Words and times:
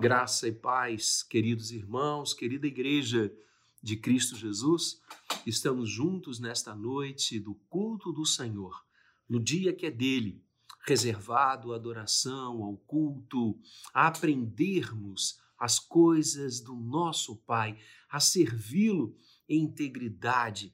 Graça 0.00 0.46
e 0.46 0.52
paz, 0.52 1.24
queridos 1.24 1.72
irmãos, 1.72 2.32
querida 2.32 2.68
igreja 2.68 3.34
de 3.82 3.96
Cristo 3.96 4.36
Jesus, 4.36 5.02
estamos 5.44 5.90
juntos 5.90 6.38
nesta 6.38 6.72
noite 6.72 7.40
do 7.40 7.56
culto 7.68 8.12
do 8.12 8.24
Senhor, 8.24 8.80
no 9.28 9.40
dia 9.40 9.72
que 9.72 9.86
é 9.86 9.90
dele, 9.90 10.40
reservado 10.86 11.72
à 11.72 11.74
adoração, 11.74 12.62
ao 12.62 12.76
culto, 12.76 13.58
a 13.92 14.06
aprendermos 14.06 15.40
as 15.58 15.80
coisas 15.80 16.60
do 16.60 16.76
nosso 16.76 17.34
Pai, 17.38 17.76
a 18.08 18.20
servi-lo 18.20 19.16
em 19.48 19.64
integridade, 19.64 20.72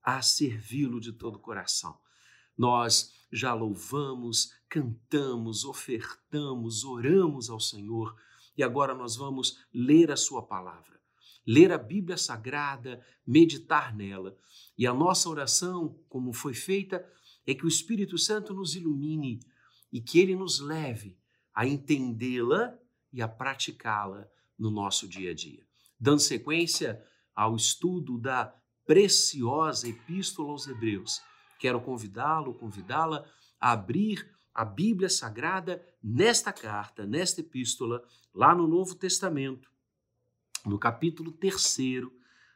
a 0.00 0.22
servi-lo 0.22 1.00
de 1.00 1.12
todo 1.12 1.34
o 1.34 1.40
coração. 1.40 1.98
Nós 2.56 3.12
já 3.32 3.52
louvamos, 3.52 4.54
cantamos, 4.68 5.64
ofertamos, 5.64 6.84
oramos 6.84 7.50
ao 7.50 7.58
Senhor 7.58 8.14
e 8.60 8.62
agora 8.62 8.94
nós 8.94 9.16
vamos 9.16 9.58
ler 9.72 10.10
a 10.10 10.16
Sua 10.16 10.42
palavra, 10.42 11.00
ler 11.46 11.72
a 11.72 11.78
Bíblia 11.78 12.18
Sagrada, 12.18 13.02
meditar 13.26 13.96
nela. 13.96 14.36
E 14.76 14.86
a 14.86 14.92
nossa 14.92 15.30
oração, 15.30 15.98
como 16.10 16.30
foi 16.34 16.52
feita, 16.52 17.02
é 17.46 17.54
que 17.54 17.64
o 17.64 17.68
Espírito 17.68 18.18
Santo 18.18 18.52
nos 18.52 18.76
ilumine 18.76 19.40
e 19.90 19.98
que 19.98 20.18
ele 20.18 20.36
nos 20.36 20.60
leve 20.60 21.16
a 21.54 21.66
entendê-la 21.66 22.78
e 23.10 23.22
a 23.22 23.26
praticá-la 23.26 24.28
no 24.58 24.70
nosso 24.70 25.08
dia 25.08 25.30
a 25.30 25.34
dia. 25.34 25.66
Dando 25.98 26.20
sequência 26.20 27.02
ao 27.34 27.56
estudo 27.56 28.18
da 28.18 28.54
preciosa 28.84 29.88
Epístola 29.88 30.50
aos 30.50 30.66
Hebreus, 30.66 31.22
quero 31.58 31.80
convidá-lo, 31.80 32.52
convidá-la 32.52 33.24
a 33.58 33.72
abrir 33.72 34.30
a 34.54 34.64
Bíblia 34.64 35.08
Sagrada 35.08 35.84
nesta 36.02 36.52
carta, 36.52 37.06
nesta 37.06 37.40
epístola, 37.40 38.02
lá 38.34 38.54
no 38.54 38.66
Novo 38.66 38.94
Testamento, 38.94 39.70
no 40.64 40.78
capítulo 40.78 41.32
3, 41.32 41.78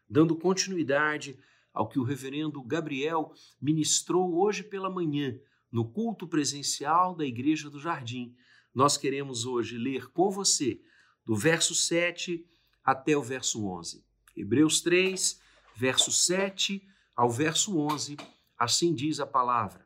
dando 0.09 0.37
continuidade 0.37 1.39
ao 1.73 1.89
que 1.89 1.99
o 1.99 2.05
reverendo 2.05 2.63
Gabriel 2.63 3.33
ministrou 3.61 4.37
hoje 4.37 4.63
pela 4.63 4.91
manhã 4.91 5.39
no 5.71 5.85
culto 5.85 6.29
presencial 6.29 7.17
da 7.17 7.25
Igreja 7.25 7.69
do 7.69 7.81
Jardim. 7.81 8.37
Nós 8.73 8.97
queremos 8.97 9.45
hoje 9.45 9.77
ler 9.77 10.07
com 10.09 10.31
você 10.31 10.81
do 11.25 11.35
verso 11.35 11.75
7 11.75 12.47
até 12.85 13.17
o 13.17 13.23
verso 13.23 13.67
11. 13.67 14.05
Hebreus 14.37 14.81
3, 14.83 15.41
verso 15.75 16.13
7 16.13 16.87
ao 17.17 17.31
verso 17.31 17.77
11, 17.79 18.17
assim 18.59 18.95
diz 18.95 19.19
a 19.19 19.27
palavra. 19.27 19.84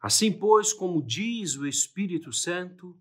Assim, 0.00 0.32
pois, 0.32 0.72
como 0.72 1.02
diz 1.02 1.56
o 1.56 1.66
Espírito 1.66 2.32
Santo, 2.32 2.98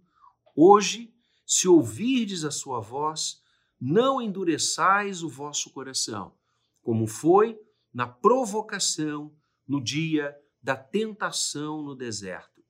hoje, 0.56 1.14
se 1.46 1.68
ouvirdes 1.68 2.44
a 2.44 2.52
sua 2.52 2.82
voz, 2.82 3.42
não 3.80 4.22
endureçais 4.22 5.24
o 5.24 5.30
vosso 5.30 5.72
coração, 5.72 6.34
como 6.82 7.08
foi 7.08 7.58
na 7.94 8.06
provocação 8.06 9.34
no 9.68 9.82
dia 9.82 10.36
da 10.62 10.76
tentação 10.76 11.82
no 11.82 11.96
deserto, 11.96 12.62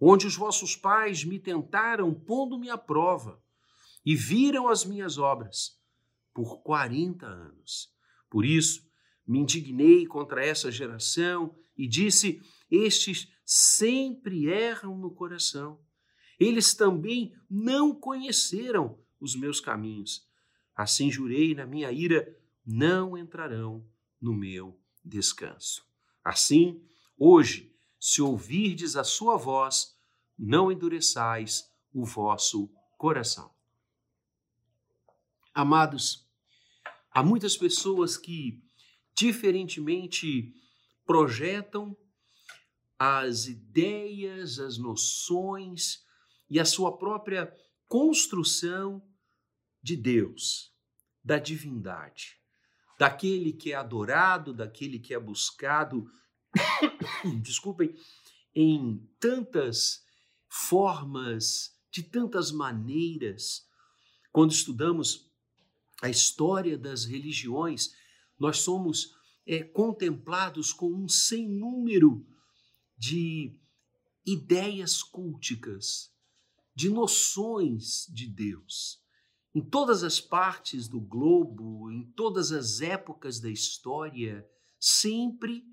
onde 0.00 0.26
os 0.26 0.36
vossos 0.36 0.76
pais 0.76 1.24
me 1.24 1.38
tentaram 1.38 2.14
pondo-me 2.14 2.70
à 2.70 2.78
prova 2.78 3.42
e 4.04 4.14
viram 4.14 4.68
as 4.68 4.84
minhas 4.84 5.18
obras 5.18 5.78
por 6.32 6.62
quarenta 6.62 7.26
anos. 7.26 7.92
Por 8.30 8.44
isso, 8.44 8.86
me 9.26 9.38
indignei 9.40 10.06
contra 10.06 10.44
essa 10.44 10.70
geração 10.70 11.54
e 11.76 11.88
disse: 11.88 12.40
Estes 12.70 13.31
sempre 13.44 14.46
erram 14.48 14.96
no 14.96 15.10
coração. 15.10 15.80
Eles 16.38 16.74
também 16.74 17.34
não 17.48 17.94
conheceram 17.94 18.98
os 19.20 19.36
meus 19.36 19.60
caminhos. 19.60 20.26
Assim 20.74 21.10
jurei 21.10 21.54
na 21.54 21.66
minha 21.66 21.92
ira: 21.92 22.36
não 22.64 23.16
entrarão 23.16 23.86
no 24.20 24.32
meu 24.32 24.80
descanso. 25.04 25.86
Assim, 26.24 26.82
hoje, 27.18 27.74
se 27.98 28.22
ouvirdes 28.22 28.96
a 28.96 29.04
sua 29.04 29.36
voz, 29.36 29.96
não 30.38 30.72
endureçais 30.72 31.70
o 31.92 32.04
vosso 32.04 32.68
coração. 32.96 33.52
Amados, 35.54 36.26
há 37.10 37.22
muitas 37.22 37.56
pessoas 37.56 38.16
que, 38.16 38.62
diferentemente, 39.14 40.54
projetam 41.04 41.96
as 43.04 43.46
ideias, 43.48 44.60
as 44.60 44.78
noções 44.78 46.04
e 46.48 46.60
a 46.60 46.64
sua 46.64 46.96
própria 46.96 47.52
construção 47.88 49.04
de 49.82 49.96
Deus, 49.96 50.72
da 51.20 51.36
divindade, 51.36 52.38
daquele 52.96 53.54
que 53.54 53.72
é 53.72 53.74
adorado, 53.74 54.54
daquele 54.54 55.00
que 55.00 55.12
é 55.12 55.18
buscado, 55.18 56.08
desculpem, 57.42 57.92
em 58.54 59.04
tantas 59.18 60.04
formas, 60.48 61.76
de 61.90 62.04
tantas 62.04 62.52
maneiras. 62.52 63.66
Quando 64.30 64.52
estudamos 64.52 65.28
a 66.00 66.08
história 66.08 66.78
das 66.78 67.04
religiões, 67.04 67.90
nós 68.38 68.58
somos 68.58 69.12
é, 69.44 69.64
contemplados 69.64 70.72
com 70.72 70.94
um 70.94 71.08
sem 71.08 71.48
número 71.48 72.24
de 73.02 73.52
ideias 74.24 75.02
culticas, 75.02 76.14
de 76.72 76.88
noções 76.88 78.06
de 78.08 78.28
Deus. 78.28 79.02
Em 79.52 79.60
todas 79.60 80.04
as 80.04 80.20
partes 80.20 80.86
do 80.86 81.00
globo, 81.00 81.90
em 81.90 82.04
todas 82.12 82.52
as 82.52 82.80
épocas 82.80 83.40
da 83.40 83.50
história, 83.50 84.48
sempre 84.78 85.66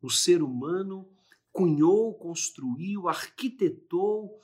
o 0.00 0.08
ser 0.08 0.40
humano 0.40 1.12
cunhou, 1.50 2.14
construiu, 2.14 3.08
arquitetou, 3.08 4.40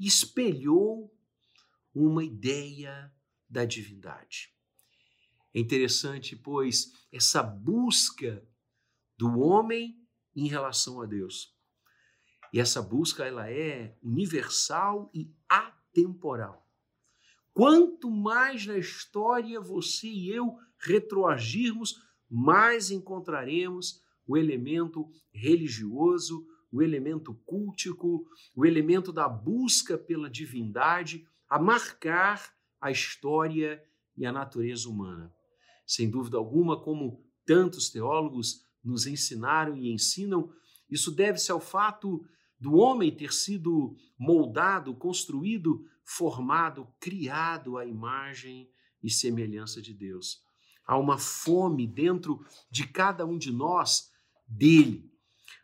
espelhou 0.00 1.16
uma 1.94 2.24
ideia 2.24 3.14
da 3.48 3.64
divindade. 3.64 4.52
É 5.54 5.60
interessante, 5.60 6.34
pois, 6.34 6.92
essa 7.12 7.40
busca 7.40 8.44
do 9.16 9.38
homem 9.38 9.96
em 10.34 10.48
relação 10.48 11.00
a 11.00 11.06
Deus. 11.06 11.56
E 12.52 12.60
essa 12.60 12.80
busca 12.80 13.24
ela 13.24 13.50
é 13.50 13.96
universal 14.02 15.10
e 15.14 15.30
atemporal. 15.48 16.66
Quanto 17.52 18.10
mais 18.10 18.66
na 18.66 18.78
história 18.78 19.60
você 19.60 20.06
e 20.06 20.30
eu 20.30 20.56
retroagirmos, 20.78 21.96
mais 22.30 22.90
encontraremos 22.90 24.02
o 24.26 24.36
elemento 24.36 25.10
religioso, 25.32 26.46
o 26.70 26.82
elemento 26.82 27.34
cultico, 27.46 28.26
o 28.54 28.66
elemento 28.66 29.12
da 29.12 29.28
busca 29.28 29.96
pela 29.96 30.28
divindade 30.28 31.26
a 31.48 31.58
marcar 31.58 32.54
a 32.80 32.90
história 32.90 33.82
e 34.16 34.26
a 34.26 34.32
natureza 34.32 34.88
humana. 34.88 35.32
Sem 35.86 36.10
dúvida 36.10 36.36
alguma, 36.36 36.80
como 36.80 37.24
tantos 37.46 37.88
teólogos 37.88 38.62
nos 38.84 39.06
ensinaram 39.06 39.76
e 39.76 39.90
ensinam, 39.90 40.52
isso 40.90 41.10
deve-se 41.10 41.50
ao 41.50 41.60
fato 41.60 42.24
do 42.60 42.74
homem 42.74 43.14
ter 43.14 43.32
sido 43.32 43.96
moldado, 44.18 44.94
construído, 44.94 45.84
formado, 46.04 46.88
criado 46.98 47.76
à 47.76 47.86
imagem 47.86 48.70
e 49.02 49.10
semelhança 49.10 49.80
de 49.80 49.94
Deus. 49.94 50.42
Há 50.84 50.98
uma 50.98 51.18
fome 51.18 51.86
dentro 51.86 52.44
de 52.70 52.86
cada 52.86 53.24
um 53.26 53.38
de 53.38 53.52
nós 53.52 54.10
dele. 54.46 55.12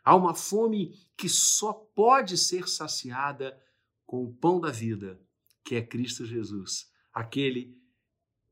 Há 0.03 0.15
uma 0.15 0.35
fome 0.35 0.93
que 1.17 1.27
só 1.27 1.73
pode 1.73 2.37
ser 2.37 2.67
saciada 2.67 3.59
com 4.05 4.23
o 4.23 4.33
pão 4.33 4.59
da 4.59 4.69
vida, 4.69 5.19
que 5.63 5.75
é 5.75 5.81
Cristo 5.81 6.25
Jesus, 6.25 6.91
aquele 7.11 7.75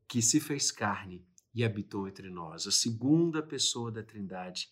que 0.08 0.22
se 0.22 0.40
fez 0.40 0.72
carne 0.72 1.26
e 1.54 1.64
habitou 1.64 2.08
entre 2.08 2.30
nós, 2.30 2.66
a 2.66 2.72
segunda 2.72 3.44
pessoa 3.44 3.92
da 3.92 4.02
Trindade 4.02 4.70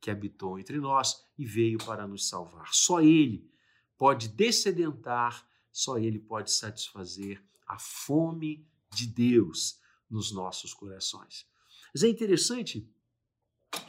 que 0.00 0.10
habitou 0.10 0.58
entre 0.58 0.78
nós 0.78 1.24
e 1.36 1.44
veio 1.44 1.78
para 1.78 2.06
nos 2.06 2.28
salvar. 2.28 2.72
Só 2.72 3.00
Ele 3.00 3.50
pode 3.98 4.28
descedentar, 4.28 5.46
só 5.70 5.98
Ele 5.98 6.18
pode 6.18 6.50
satisfazer 6.50 7.42
a 7.66 7.78
fome 7.78 8.66
de 8.92 9.06
Deus 9.06 9.78
nos 10.08 10.32
nossos 10.32 10.72
corações. 10.74 11.46
Mas 11.92 12.02
é 12.02 12.08
interessante 12.08 12.88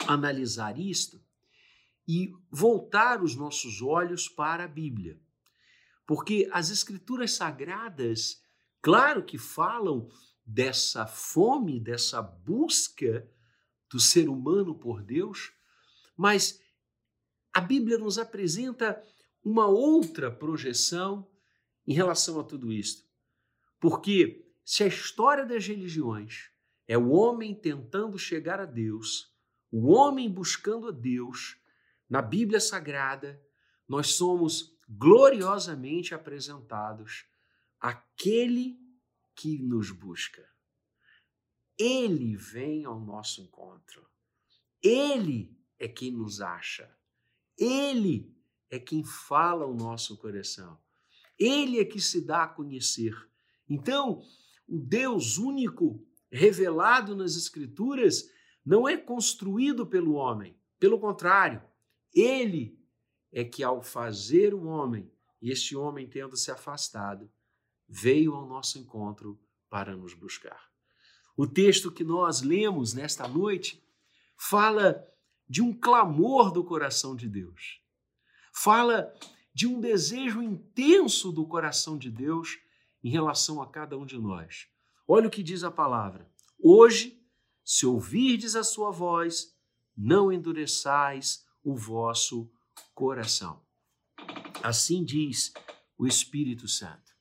analisar 0.06 0.78
isto 0.78 1.20
e 2.06 2.34
voltar 2.50 3.22
os 3.22 3.34
nossos 3.34 3.80
olhos 3.80 4.28
para 4.28 4.64
a 4.64 4.68
Bíblia. 4.68 5.18
Porque 6.06 6.48
as 6.52 6.70
Escrituras 6.70 7.32
Sagradas, 7.32 8.42
claro 8.80 9.24
que 9.24 9.38
falam 9.38 10.08
dessa 10.44 11.06
fome, 11.06 11.80
dessa 11.80 12.20
busca 12.20 13.28
do 13.88 14.00
ser 14.00 14.28
humano 14.28 14.74
por 14.74 15.02
Deus, 15.02 15.52
mas 16.22 16.62
a 17.52 17.60
Bíblia 17.60 17.98
nos 17.98 18.16
apresenta 18.16 19.04
uma 19.44 19.66
outra 19.66 20.30
projeção 20.30 21.28
em 21.84 21.92
relação 21.92 22.38
a 22.38 22.44
tudo 22.44 22.70
isto. 22.70 23.04
Porque 23.80 24.48
se 24.64 24.84
a 24.84 24.86
história 24.86 25.44
das 25.44 25.66
religiões 25.66 26.52
é 26.86 26.96
o 26.96 27.10
homem 27.10 27.52
tentando 27.52 28.16
chegar 28.16 28.60
a 28.60 28.64
Deus, 28.64 29.34
o 29.68 29.88
homem 29.88 30.30
buscando 30.30 30.86
a 30.86 30.90
Deus, 30.92 31.56
na 32.08 32.22
Bíblia 32.22 32.60
Sagrada, 32.60 33.44
nós 33.88 34.12
somos 34.12 34.78
gloriosamente 34.88 36.14
apresentados 36.14 37.26
aquele 37.80 38.78
que 39.34 39.58
nos 39.60 39.90
busca. 39.90 40.48
Ele 41.76 42.36
vem 42.36 42.84
ao 42.84 43.00
nosso 43.00 43.40
encontro. 43.40 44.08
Ele 44.80 45.60
é 45.82 45.88
quem 45.88 46.12
nos 46.12 46.40
acha. 46.40 46.88
Ele 47.58 48.32
é 48.70 48.78
quem 48.78 49.02
fala 49.04 49.66
o 49.66 49.74
nosso 49.74 50.16
coração. 50.16 50.78
Ele 51.36 51.80
é 51.80 51.84
que 51.84 52.00
se 52.00 52.24
dá 52.24 52.44
a 52.44 52.48
conhecer. 52.48 53.12
Então, 53.68 54.22
o 54.68 54.78
Deus 54.78 55.38
único 55.38 56.06
revelado 56.30 57.16
nas 57.16 57.34
Escrituras 57.34 58.30
não 58.64 58.88
é 58.88 58.96
construído 58.96 59.84
pelo 59.84 60.12
homem. 60.12 60.56
Pelo 60.78 61.00
contrário, 61.00 61.60
ele 62.14 62.78
é 63.32 63.44
que, 63.44 63.64
ao 63.64 63.82
fazer 63.82 64.54
o 64.54 64.66
homem, 64.66 65.10
e 65.40 65.50
este 65.50 65.74
homem 65.74 66.08
tendo 66.08 66.36
se 66.36 66.52
afastado, 66.52 67.28
veio 67.88 68.34
ao 68.34 68.46
nosso 68.46 68.78
encontro 68.78 69.36
para 69.68 69.96
nos 69.96 70.14
buscar. 70.14 70.70
O 71.36 71.44
texto 71.44 71.90
que 71.90 72.04
nós 72.04 72.40
lemos 72.40 72.94
nesta 72.94 73.26
noite 73.26 73.82
fala 74.36 75.11
de 75.52 75.60
um 75.60 75.70
clamor 75.70 76.50
do 76.50 76.64
coração 76.64 77.14
de 77.14 77.28
Deus. 77.28 77.78
Fala 78.54 79.12
de 79.52 79.66
um 79.66 79.82
desejo 79.82 80.40
intenso 80.40 81.30
do 81.30 81.46
coração 81.46 81.98
de 81.98 82.10
Deus 82.10 82.58
em 83.04 83.10
relação 83.10 83.60
a 83.60 83.68
cada 83.68 83.98
um 83.98 84.06
de 84.06 84.16
nós. 84.16 84.66
Olha 85.06 85.28
o 85.28 85.30
que 85.30 85.42
diz 85.42 85.62
a 85.62 85.70
palavra: 85.70 86.26
Hoje, 86.58 87.22
se 87.62 87.84
ouvirdes 87.84 88.56
a 88.56 88.64
sua 88.64 88.90
voz, 88.90 89.54
não 89.94 90.32
endureçais 90.32 91.44
o 91.62 91.76
vosso 91.76 92.50
coração. 92.94 93.62
Assim 94.62 95.04
diz 95.04 95.52
o 95.98 96.06
Espírito 96.06 96.66
Santo. 96.66 97.12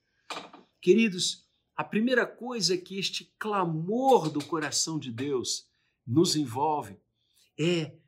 Queridos, 0.79 1.45
a 1.75 1.83
primeira 1.83 2.25
coisa 2.25 2.77
que 2.77 2.97
este 2.97 3.25
clamor 3.37 4.29
do 4.29 4.41
coração 4.45 4.97
de 4.97 5.11
Deus 5.11 5.69
nos 6.07 6.37
envolve 6.37 6.97
é 7.59 7.99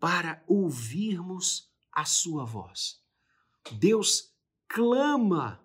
para 0.00 0.42
ouvirmos 0.46 1.70
a 1.92 2.04
sua 2.06 2.44
voz. 2.44 3.00
Deus 3.72 4.34
clama 4.66 5.62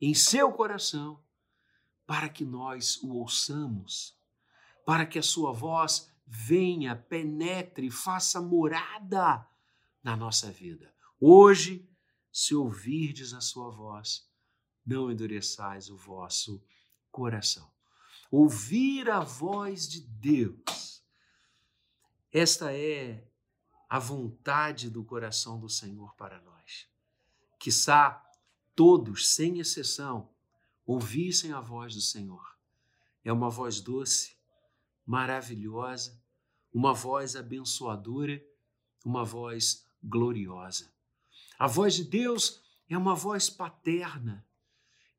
em 0.00 0.12
seu 0.12 0.52
coração 0.52 1.22
para 2.04 2.28
que 2.28 2.44
nós 2.44 3.00
o 3.02 3.14
ouçamos, 3.14 4.18
para 4.84 5.06
que 5.06 5.18
a 5.18 5.22
sua 5.22 5.52
voz 5.52 6.10
venha, 6.26 6.96
penetre, 6.96 7.90
faça 7.90 8.40
morada 8.40 9.48
na 10.02 10.16
nossa 10.16 10.50
vida. 10.50 10.92
Hoje, 11.20 11.88
se 12.32 12.54
ouvirdes 12.54 13.32
a 13.32 13.40
sua 13.40 13.70
voz, 13.70 14.28
não 14.84 15.10
endureçais 15.10 15.88
o 15.88 15.96
vosso 15.96 16.62
coração. 17.10 17.70
Ouvir 18.30 19.08
a 19.08 19.20
voz 19.20 19.88
de 19.88 20.00
Deus. 20.00 21.04
Esta 22.32 22.72
é 22.72 23.26
a 23.88 23.98
vontade 23.98 24.90
do 24.90 25.04
coração 25.04 25.58
do 25.58 25.68
Senhor 25.68 26.14
para 26.16 26.40
nós. 26.40 26.88
Quissá 27.58 28.22
todos, 28.74 29.34
sem 29.34 29.58
exceção, 29.58 30.28
ouvissem 30.84 31.52
a 31.52 31.60
voz 31.60 31.94
do 31.94 32.00
Senhor. 32.00 32.56
É 33.24 33.32
uma 33.32 33.48
voz 33.48 33.80
doce, 33.80 34.36
maravilhosa, 35.04 36.20
uma 36.72 36.92
voz 36.92 37.36
abençoadora, 37.36 38.44
uma 39.04 39.24
voz 39.24 39.86
gloriosa. 40.02 40.92
A 41.58 41.66
voz 41.66 41.94
de 41.94 42.04
Deus 42.04 42.60
é 42.88 42.98
uma 42.98 43.14
voz 43.14 43.48
paterna 43.48 44.46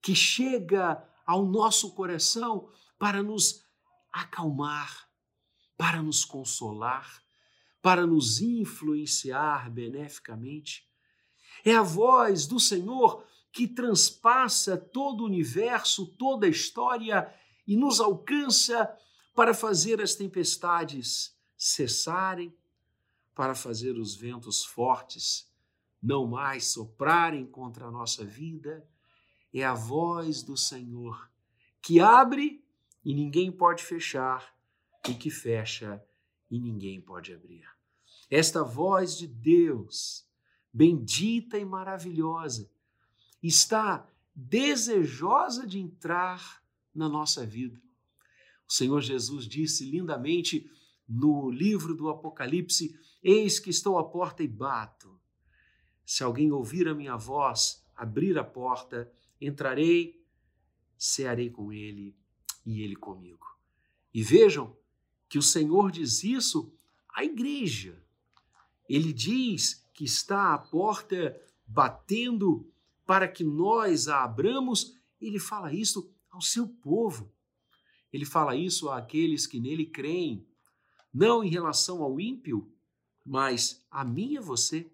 que 0.02 0.14
chega 0.16 1.04
ao 1.26 1.46
nosso 1.46 1.94
coração 1.94 2.70
para 2.98 3.22
nos 3.22 3.66
acalmar, 4.12 5.10
para 5.76 6.02
nos 6.02 6.24
consolar, 6.24 7.22
para 7.88 8.06
nos 8.06 8.42
influenciar 8.42 9.70
beneficamente. 9.70 10.86
É 11.64 11.74
a 11.74 11.82
voz 11.82 12.46
do 12.46 12.60
Senhor 12.60 13.24
que 13.50 13.66
transpassa 13.66 14.76
todo 14.76 15.22
o 15.22 15.26
universo, 15.26 16.06
toda 16.06 16.48
a 16.48 16.50
história 16.50 17.34
e 17.66 17.78
nos 17.78 18.02
alcança 18.02 18.94
para 19.34 19.54
fazer 19.54 20.02
as 20.02 20.16
tempestades 20.16 21.34
cessarem, 21.58 22.54
para 23.34 23.56
fazer 23.56 23.98
os 23.98 24.18
ventos 24.18 24.66
fortes 24.66 25.50
não 26.04 26.28
mais 26.28 26.66
soprarem 26.66 27.46
contra 27.46 27.86
a 27.86 27.92
nossa 27.92 28.26
vida, 28.26 28.86
é 29.54 29.64
a 29.64 29.74
voz 29.74 30.44
do 30.44 30.58
Senhor 30.58 31.32
que 31.82 32.02
abre 32.02 32.62
e 33.06 33.16
ninguém 33.16 33.50
pode 33.50 33.82
fechar, 33.82 34.54
e 35.08 35.14
que 35.14 35.30
fecha 35.30 36.04
e 36.52 36.60
ninguém 36.60 37.00
pode 37.00 37.34
abrir. 37.34 37.77
Esta 38.30 38.64
voz 38.64 39.18
de 39.18 39.28
Deus, 39.28 40.26
bendita 40.74 41.58
e 41.58 41.66
maravilhosa, 41.66 42.70
está 43.42 44.08
desejosa 44.36 45.66
de 45.66 45.80
entrar 45.80 46.62
na 46.94 47.08
nossa 47.08 47.46
vida. 47.46 47.82
O 48.68 48.74
Senhor 48.74 49.02
Jesus 49.02 49.48
disse 49.48 49.86
lindamente 49.86 50.70
no 51.08 51.50
livro 51.50 51.96
do 51.96 52.10
Apocalipse: 52.10 53.00
Eis 53.24 53.60
que 53.60 53.70
estou 53.70 53.98
à 53.98 54.04
porta 54.04 54.44
e 54.44 54.48
bato. 54.48 55.18
Se 56.06 56.24
alguém 56.24 56.52
ouvir 56.52 56.88
a 56.88 56.94
minha 56.94 57.16
voz, 57.16 57.84
abrir 57.96 58.38
a 58.38 58.44
porta, 58.44 59.12
entrarei, 59.40 60.24
cearei 60.98 61.50
com 61.50 61.72
ele 61.72 62.16
e 62.66 62.82
ele 62.82 62.96
comigo. 62.96 63.46
E 64.14 64.22
vejam 64.22 64.76
que 65.30 65.38
o 65.38 65.42
Senhor 65.42 65.92
diz 65.92 66.24
isso 66.24 66.74
à 67.10 67.24
igreja. 67.24 68.02
Ele 68.88 69.12
diz 69.12 69.86
que 69.94 70.04
está 70.04 70.54
à 70.54 70.58
porta 70.58 71.40
batendo 71.66 72.72
para 73.06 73.28
que 73.28 73.44
nós 73.44 74.08
a 74.08 74.24
abramos. 74.24 74.96
Ele 75.20 75.40
fala 75.40 75.74
isso 75.74 76.14
ao 76.30 76.42
seu 76.42 76.68
povo. 76.68 77.32
Ele 78.12 78.26
fala 78.26 78.56
isso 78.56 78.90
àqueles 78.90 79.46
que 79.46 79.60
nele 79.60 79.86
creem, 79.86 80.48
não 81.14 81.44
em 81.44 81.50
relação 81.50 82.02
ao 82.02 82.20
ímpio, 82.20 82.72
mas 83.26 83.86
a 83.92 84.06
mim 84.06 84.34
e 84.34 84.38
a 84.38 84.42
você. 84.42 84.90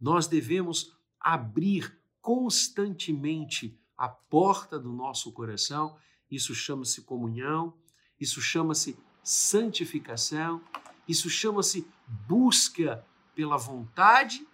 Nós 0.00 0.26
devemos 0.26 0.94
abrir 1.18 1.98
constantemente 2.20 3.78
a 3.96 4.08
porta 4.08 4.78
do 4.78 4.92
nosso 4.92 5.32
coração. 5.32 5.96
Isso 6.30 6.54
chama-se 6.54 7.02
comunhão, 7.02 7.74
isso 8.20 8.40
chama-se 8.40 8.96
santificação, 9.22 10.60
isso 11.08 11.28
chama-se 11.28 11.86
busca 12.26 13.04
pela 13.34 13.56
vontade, 13.56 14.46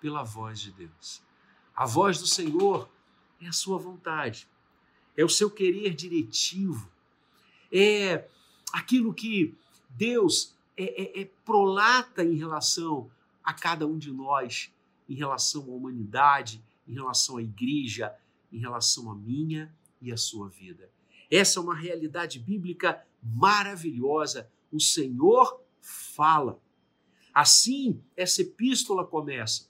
pela 0.00 0.22
voz 0.22 0.60
de 0.60 0.72
Deus. 0.72 1.22
A 1.74 1.86
voz 1.86 2.18
do 2.18 2.26
Senhor 2.26 2.88
é 3.40 3.48
a 3.48 3.52
sua 3.52 3.78
vontade, 3.78 4.48
é 5.16 5.24
o 5.24 5.28
seu 5.28 5.50
querer 5.50 5.94
diretivo, 5.94 6.90
é 7.72 8.28
aquilo 8.72 9.12
que 9.12 9.54
Deus 9.90 10.54
é, 10.76 11.20
é, 11.20 11.22
é 11.22 11.24
prolata 11.44 12.24
em 12.24 12.34
relação 12.34 13.10
a 13.42 13.52
cada 13.52 13.86
um 13.86 13.98
de 13.98 14.12
nós, 14.12 14.72
em 15.08 15.14
relação 15.14 15.62
à 15.62 15.66
humanidade, 15.66 16.62
em 16.86 16.92
relação 16.92 17.36
à 17.36 17.42
igreja, 17.42 18.14
em 18.52 18.58
relação 18.58 19.10
à 19.10 19.14
minha 19.14 19.74
e 20.00 20.12
à 20.12 20.16
sua 20.16 20.48
vida. 20.48 20.90
Essa 21.30 21.58
é 21.58 21.62
uma 21.62 21.74
realidade 21.74 22.38
bíblica 22.38 23.04
maravilhosa. 23.22 24.48
O 24.70 24.80
Senhor 24.80 25.60
fala. 25.80 26.60
Assim, 27.36 28.02
essa 28.16 28.40
epístola 28.40 29.06
começa. 29.06 29.68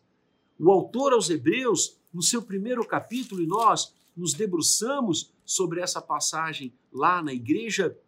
O 0.57 0.71
autor 0.71 1.13
aos 1.13 1.29
Hebreus, 1.29 1.99
no 2.15 2.23
seu 2.23 2.41
primeiro 2.41 2.87
capítulo, 2.87 3.43
e 3.43 3.47
nós 3.49 3.93
nos 4.17 4.35
debruçamos 4.35 5.33
sobre 5.45 5.81
essa 5.81 6.01
passagem 6.01 6.73
lá 6.93 7.21
na 7.21 7.33
igreja, 7.33 7.99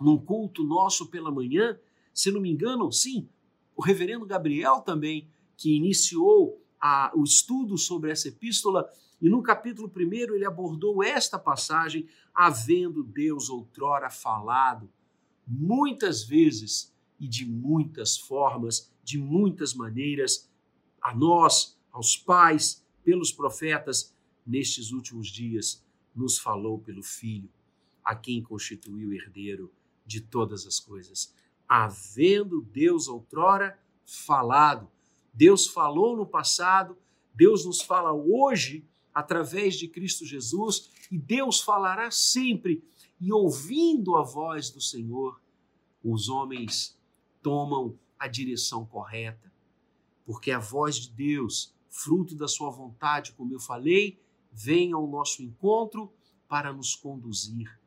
num 0.00 0.18
culto 0.18 0.64
nosso 0.64 1.06
pela 1.06 1.30
manhã, 1.30 1.78
se 2.12 2.32
não 2.32 2.40
me 2.40 2.50
engano, 2.50 2.90
sim, 2.90 3.28
o 3.76 3.80
reverendo 3.80 4.26
Gabriel 4.26 4.80
também, 4.80 5.28
que 5.56 5.76
iniciou 5.76 6.60
a, 6.80 7.12
o 7.14 7.22
estudo 7.22 7.78
sobre 7.78 8.10
essa 8.10 8.26
epístola, 8.26 8.90
e 9.20 9.28
no 9.28 9.44
capítulo 9.44 9.88
1 9.96 10.34
ele 10.34 10.44
abordou 10.44 11.04
esta 11.04 11.38
passagem, 11.38 12.08
havendo 12.34 13.04
Deus 13.04 13.48
outrora 13.48 14.10
falado. 14.10 14.90
Muitas 15.46 16.24
vezes 16.24 16.91
e 17.22 17.28
de 17.28 17.46
muitas 17.46 18.18
formas, 18.18 18.92
de 19.04 19.16
muitas 19.16 19.74
maneiras, 19.74 20.50
a 21.00 21.14
nós, 21.14 21.78
aos 21.92 22.16
pais, 22.16 22.84
pelos 23.04 23.30
profetas, 23.30 24.12
nestes 24.44 24.90
últimos 24.90 25.28
dias, 25.28 25.86
nos 26.12 26.36
falou 26.36 26.80
pelo 26.80 27.00
Filho. 27.00 27.48
a 28.04 28.16
quem 28.16 28.42
constituiu 28.42 29.12
herdeiro 29.12 29.72
de 30.04 30.20
todas 30.20 30.66
as 30.66 30.80
coisas. 30.80 31.32
Havendo 31.68 32.60
Deus 32.60 33.06
outrora 33.06 33.78
falado, 34.04 34.90
Deus 35.32 35.68
falou 35.68 36.16
no 36.16 36.26
passado, 36.26 36.98
Deus 37.32 37.64
nos 37.64 37.80
fala 37.80 38.12
hoje 38.12 38.84
através 39.14 39.76
de 39.76 39.86
Cristo 39.86 40.26
Jesus 40.26 40.90
e 41.12 41.16
Deus 41.16 41.60
falará 41.60 42.10
sempre. 42.10 42.82
E 43.20 43.32
ouvindo 43.32 44.16
a 44.16 44.24
voz 44.24 44.68
do 44.68 44.80
Senhor, 44.80 45.40
os 46.02 46.28
homens 46.28 46.98
tomam 47.42 47.98
a 48.18 48.28
direção 48.28 48.86
correta, 48.86 49.52
porque 50.24 50.50
a 50.50 50.58
voz 50.58 50.96
de 50.96 51.10
Deus, 51.10 51.74
fruto 51.90 52.34
da 52.34 52.46
sua 52.46 52.70
vontade, 52.70 53.32
como 53.32 53.52
eu 53.52 53.60
falei, 53.60 54.20
vem 54.52 54.92
ao 54.92 55.06
nosso 55.06 55.42
encontro 55.42 56.12
para 56.48 56.72
nos 56.72 56.94
conduzir. 56.94 57.78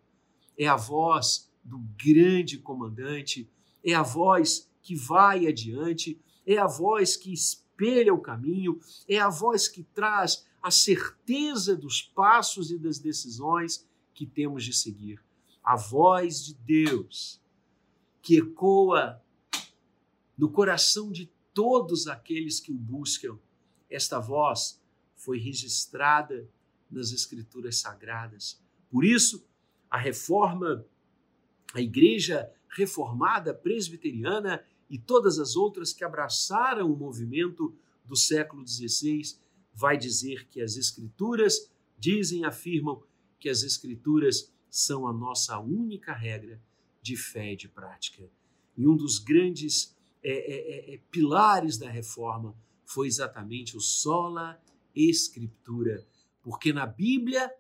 É 0.58 0.68
a 0.68 0.76
voz 0.76 1.52
do 1.64 1.80
grande 1.98 2.58
comandante, 2.58 3.50
é 3.84 3.94
a 3.94 4.04
voz 4.04 4.70
que 4.82 4.96
vai 4.96 5.48
adiante, 5.48 6.20
é 6.46 6.58
a 6.58 6.68
voz 6.68 7.16
que 7.16 7.34
espelha 7.34 8.14
o 8.14 8.22
caminho, 8.22 8.80
é 9.08 9.20
a 9.20 9.30
voz 9.30 9.68
que 9.68 9.84
traz 9.84 10.46
a 10.62 10.70
certeza 10.70 11.76
dos 11.76 12.02
passos 12.02 12.72
e 12.72 12.78
das 12.78 13.00
decisões 13.00 13.88
que 14.14 14.26
temos 14.26 14.64
de 14.64 14.74
seguir. 14.74 15.24
A 15.64 15.76
voz 15.76 16.44
de 16.44 16.54
Deus 16.56 17.42
que 18.22 18.38
ecoa 18.38 19.22
no 20.38 20.50
coração 20.50 21.12
de 21.12 21.30
todos 21.54 22.08
aqueles 22.08 22.60
que 22.60 22.72
o 22.72 22.78
buscam. 22.78 23.38
Esta 23.90 24.20
voz 24.20 24.82
foi 25.16 25.40
registrada 25.40 26.48
nas 26.92 27.12
Escrituras 27.12 27.78
Sagradas. 27.78 28.62
Por 28.90 29.06
isso, 29.06 29.46
a 29.90 29.98
reforma, 29.98 30.86
a 31.74 31.82
Igreja 31.82 32.52
Reformada 32.70 33.54
Presbiteriana 33.54 34.64
e 34.90 34.98
todas 34.98 35.40
as 35.40 35.56
outras 35.56 35.94
que 35.94 36.04
abraçaram 36.04 36.92
o 36.92 36.98
movimento 36.98 37.74
do 38.04 38.16
século 38.16 38.68
XVI 38.68 39.38
vai 39.74 39.98
dizer 39.98 40.48
que 40.48 40.62
as 40.62 40.76
Escrituras 40.78 41.72
dizem, 41.98 42.46
afirmam 42.46 43.02
que 43.40 43.50
as 43.50 43.64
Escrituras 43.64 44.54
são 44.70 45.08
a 45.08 45.14
nossa 45.14 45.58
única 45.60 46.14
regra 46.14 46.62
de 47.02 47.16
fé 47.16 47.54
e 47.54 47.56
de 47.56 47.70
prática. 47.70 48.30
E 48.78 48.88
um 48.88 48.96
dos 48.96 49.20
grandes 49.20 49.95
é, 50.28 50.32
é, 50.32 50.92
é, 50.92 50.96
é 50.96 50.98
pilares 51.12 51.78
da 51.78 51.90
reforma 51.90 52.56
foi 52.86 53.08
exatamente 53.08 53.76
o 53.76 53.82
sola 53.82 54.62
escritura, 54.96 56.08
porque 56.42 56.72
na 56.72 56.86
Bíblia 56.86 57.52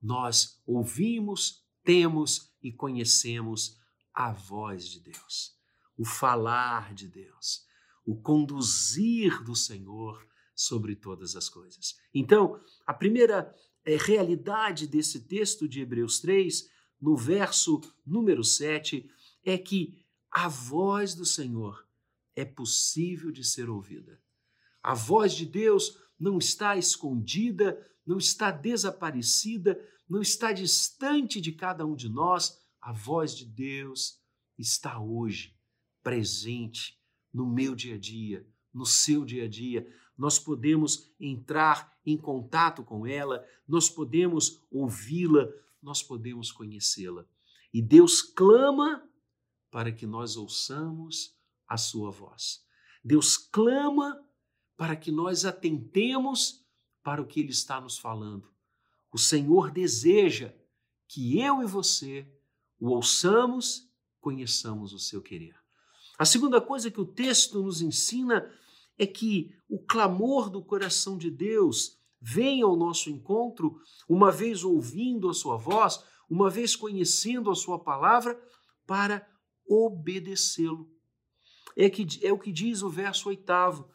nós 0.00 0.60
ouvimos, 0.66 1.64
temos 1.82 2.52
e 2.62 2.70
conhecemos 2.72 3.78
a 4.12 4.32
voz 4.32 4.88
de 4.88 5.00
Deus, 5.00 5.58
o 5.98 6.04
falar 6.04 6.94
de 6.94 7.08
Deus, 7.08 7.66
o 8.06 8.14
conduzir 8.14 9.42
do 9.42 9.56
Senhor 9.56 10.24
sobre 10.54 10.94
todas 10.94 11.34
as 11.34 11.48
coisas. 11.48 11.98
Então, 12.14 12.60
a 12.86 12.94
primeira 12.94 13.52
é, 13.84 13.96
realidade 13.96 14.86
desse 14.86 15.20
texto 15.26 15.68
de 15.68 15.80
Hebreus 15.80 16.20
3, 16.20 16.70
no 17.00 17.16
verso 17.16 17.80
número 18.06 18.44
7, 18.44 19.10
é 19.44 19.58
que 19.58 20.04
a 20.30 20.48
voz 20.48 21.14
do 21.14 21.24
Senhor 21.24 21.84
é 22.36 22.44
possível 22.44 23.30
de 23.30 23.44
ser 23.44 23.68
ouvida. 23.68 24.20
A 24.82 24.94
voz 24.94 25.34
de 25.34 25.46
Deus 25.46 25.98
não 26.18 26.38
está 26.38 26.76
escondida, 26.76 27.78
não 28.06 28.18
está 28.18 28.50
desaparecida, 28.50 29.80
não 30.08 30.20
está 30.20 30.52
distante 30.52 31.40
de 31.40 31.52
cada 31.52 31.86
um 31.86 31.94
de 31.94 32.08
nós. 32.08 32.60
A 32.80 32.92
voz 32.92 33.34
de 33.34 33.46
Deus 33.46 34.20
está 34.58 35.00
hoje 35.00 35.56
presente 36.02 37.00
no 37.32 37.46
meu 37.46 37.74
dia 37.74 37.94
a 37.94 37.98
dia, 37.98 38.46
no 38.72 38.84
seu 38.84 39.24
dia 39.24 39.44
a 39.44 39.48
dia. 39.48 39.90
Nós 40.16 40.38
podemos 40.38 41.10
entrar 41.18 41.98
em 42.04 42.16
contato 42.16 42.84
com 42.84 43.06
ela, 43.06 43.44
nós 43.66 43.88
podemos 43.88 44.62
ouvi-la, 44.70 45.48
nós 45.82 46.02
podemos 46.02 46.52
conhecê-la. 46.52 47.26
E 47.72 47.82
Deus 47.82 48.22
clama 48.22 49.02
para 49.70 49.90
que 49.90 50.06
nós 50.06 50.36
ouçamos 50.36 51.34
a 51.68 51.76
sua 51.76 52.10
voz. 52.10 52.62
Deus 53.02 53.36
clama 53.36 54.20
para 54.76 54.96
que 54.96 55.10
nós 55.10 55.44
atentemos 55.44 56.64
para 57.02 57.20
o 57.20 57.26
que 57.26 57.40
ele 57.40 57.50
está 57.50 57.80
nos 57.80 57.98
falando. 57.98 58.50
O 59.12 59.18
Senhor 59.18 59.70
deseja 59.70 60.52
que 61.06 61.38
eu 61.38 61.62
e 61.62 61.66
você 61.66 62.26
o 62.80 62.88
ouçamos, 62.88 63.88
conheçamos 64.20 64.92
o 64.92 64.98
seu 64.98 65.22
querer. 65.22 65.54
A 66.18 66.24
segunda 66.24 66.60
coisa 66.60 66.90
que 66.90 67.00
o 67.00 67.06
texto 67.06 67.62
nos 67.62 67.80
ensina 67.80 68.50
é 68.98 69.06
que 69.06 69.54
o 69.68 69.78
clamor 69.78 70.50
do 70.50 70.62
coração 70.62 71.16
de 71.18 71.30
Deus 71.30 71.98
vem 72.20 72.62
ao 72.62 72.76
nosso 72.76 73.10
encontro, 73.10 73.80
uma 74.08 74.30
vez 74.30 74.64
ouvindo 74.64 75.28
a 75.28 75.34
sua 75.34 75.56
voz, 75.56 76.02
uma 76.28 76.48
vez 76.48 76.74
conhecendo 76.74 77.50
a 77.50 77.54
sua 77.54 77.78
palavra, 77.78 78.40
para 78.86 79.26
obedecê-lo. 79.66 80.93
É, 81.76 81.90
que, 81.90 82.06
é 82.24 82.32
o 82.32 82.38
que 82.38 82.52
diz 82.52 82.82
o 82.82 82.88
verso 82.88 83.28
oitavo: 83.28 83.90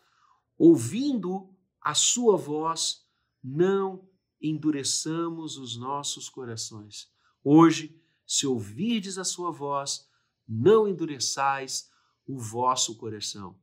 ouvindo 0.57 1.55
a 1.81 1.93
sua 1.93 2.36
voz, 2.36 3.05
não 3.43 4.07
endureçamos 4.41 5.57
os 5.57 5.77
nossos 5.77 6.29
corações. 6.29 7.12
Hoje, 7.43 8.01
se 8.25 8.45
ouvirdes 8.45 9.17
a 9.17 9.24
sua 9.24 9.51
voz, 9.51 10.07
não 10.48 10.88
endureçais 10.88 11.89
o 12.27 12.38
vosso 12.38 12.98
coração 12.98 13.57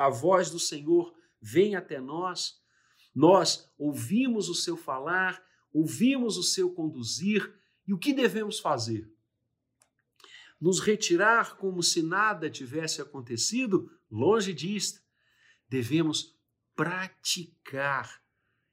a 0.00 0.08
voz 0.08 0.50
do 0.50 0.58
Senhor 0.58 1.14
vem 1.42 1.76
até 1.76 2.00
nós, 2.00 2.58
nós 3.14 3.70
ouvimos 3.78 4.48
o 4.48 4.54
seu 4.54 4.76
falar, 4.76 5.42
ouvimos 5.72 6.38
o 6.38 6.42
seu 6.42 6.72
conduzir, 6.72 7.54
e 7.86 7.92
o 7.92 7.98
que 7.98 8.14
devemos 8.14 8.58
fazer? 8.58 9.12
Nos 10.60 10.80
retirar 10.80 11.56
como 11.56 11.82
se 11.82 12.02
nada 12.02 12.50
tivesse 12.50 13.00
acontecido? 13.00 13.90
Longe 14.10 14.52
disto. 14.52 15.00
Devemos 15.68 16.36
praticar 16.76 18.22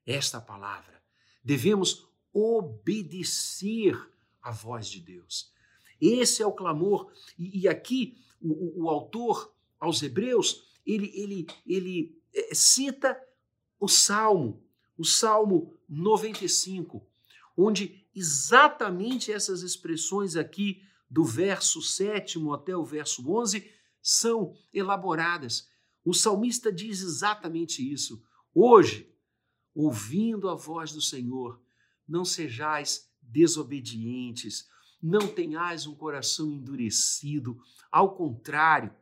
esta 0.06 0.42
palavra. 0.42 1.02
Devemos 1.44 2.08
obedecer 2.34 3.98
à 4.42 4.52
voz 4.52 4.90
de 4.90 5.00
Deus. 5.00 5.52
Esse 6.00 6.44
é 6.44 6.46
o 6.46 6.52
clamor. 6.52 7.12
E, 7.38 7.62
e 7.62 7.68
aqui 7.68 8.18
o, 8.42 8.84
o 8.84 8.90
autor 8.90 9.54
aos 9.80 10.02
Hebreus 10.02 10.68
ele, 10.88 11.12
ele, 11.14 11.48
ele 11.66 12.22
é, 12.34 12.56
cita 12.56 13.20
o 13.80 13.88
Salmo, 13.88 14.64
o 14.98 15.04
Salmo 15.04 15.78
95, 15.88 17.06
onde 17.56 18.08
exatamente 18.16 19.32
essas 19.32 19.62
expressões 19.62 20.36
aqui, 20.36 20.82
do 21.10 21.24
verso 21.24 21.82
7 21.82 22.40
até 22.54 22.76
o 22.76 22.84
verso 22.84 23.30
11, 23.30 23.70
são 24.02 24.54
elaboradas. 24.74 25.68
O 26.04 26.14
salmista 26.14 26.72
diz 26.72 27.02
exatamente 27.02 27.82
isso. 27.82 28.24
Hoje, 28.54 29.14
ouvindo 29.74 30.50
a 30.50 30.56
voz 30.56 30.92
do 30.92 31.02
Senhor, 31.02 31.62
não 32.08 32.24
sejais 32.24 33.10
desobedientes, 33.22 34.68
não 35.02 35.28
tenhais 35.28 35.86
um 35.86 35.96
coração 35.96 36.52
endurecido, 36.52 37.58
ao 37.92 38.16
contrário, 38.16 38.94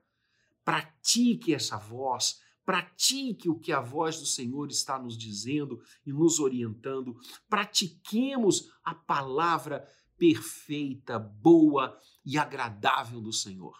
Pratique 0.65 1.53
essa 1.53 1.77
voz, 1.77 2.41
pratique 2.65 3.47
o 3.47 3.59
que 3.59 3.71
a 3.71 3.79
voz 3.79 4.19
do 4.19 4.25
Senhor 4.25 4.67
está 4.71 4.97
nos 4.97 5.15
dizendo 5.15 5.79
e 6.03 6.11
nos 6.11 6.39
orientando. 6.39 7.15
Pratiquemos 7.47 8.71
a 8.83 8.95
palavra 8.95 9.87
perfeita, 10.17 11.19
boa 11.19 11.99
e 12.25 12.37
agradável 12.37 13.21
do 13.21 13.33
Senhor. 13.33 13.77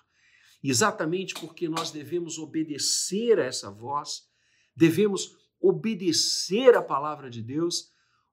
Exatamente 0.64 1.34
porque 1.36 1.70
nós 1.70 1.92
devemos 1.92 2.38
obedecer 2.38 3.40
a 3.40 3.46
essa 3.46 3.70
voz, 3.70 4.28
devemos 4.76 5.36
obedecer 5.60 6.76
a 6.76 6.82
palavra 6.82 7.30
de 7.30 7.42
Deus, 7.42 7.92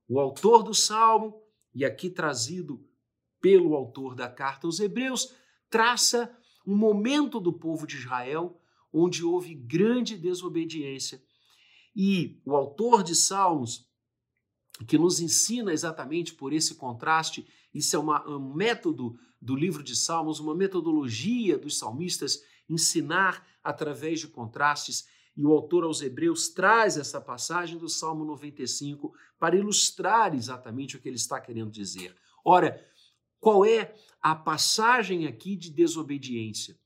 o 0.09 0.19
autor 0.19 0.63
do 0.63 0.75
salmo, 0.75 1.43
e 1.75 1.85
aqui 1.85 2.11
trazido 2.11 2.85
pelo 3.41 3.75
autor 3.75 4.15
da 4.15 4.29
carta 4.29 4.67
aos 4.67 4.81
Hebreus, 4.81 5.35
traça 5.69 6.35
um 6.67 6.77
momento 6.77 7.41
do 7.41 7.53
povo 7.53 7.87
de 7.87 7.97
Israel 7.97 8.59
onde 8.93 9.25
houve 9.25 9.55
grande 9.55 10.17
desobediência. 10.17 11.23
E 11.97 12.41
o 12.45 12.55
autor 12.55 13.03
de 13.03 13.15
Salmos, 13.15 13.89
que 14.87 14.99
nos 14.99 15.21
ensina 15.21 15.73
exatamente 15.73 16.35
por 16.35 16.53
esse 16.53 16.75
contraste, 16.75 17.47
isso 17.75 17.97
é 17.97 17.99
uma, 17.99 18.29
um 18.29 18.55
método 18.55 19.19
do 19.41 19.55
livro 19.55 19.83
de 19.83 19.97
Salmos, 19.97 20.41
uma 20.41 20.55
metodologia 20.55 21.59
dos 21.59 21.79
salmistas 21.79 22.43
ensinar 22.69 23.47
através 23.63 24.21
de 24.21 24.29
contrastes. 24.29 25.07
E 25.37 25.45
o 25.45 25.51
autor 25.51 25.85
aos 25.85 26.03
Hebreus 26.03 26.49
traz 26.49 26.97
essa 26.97 27.21
passagem 27.21 27.79
do 27.79 27.89
Salmo 27.89 28.25
95 28.25 29.15
para 29.39 29.57
ilustrar 29.57 30.35
exatamente 30.35 30.97
o 30.97 31.01
que 31.01 31.09
ele 31.09 31.17
está 31.17 31.41
querendo 31.41 31.71
dizer. 31.71 32.15
Ora, 32.45 32.85
Qual 33.43 33.67
é 33.67 33.93
a 34.23 34.37
passagem 34.37 35.27
aqui 35.27 35.57
de 35.57 35.69
desobediência? 35.69 36.79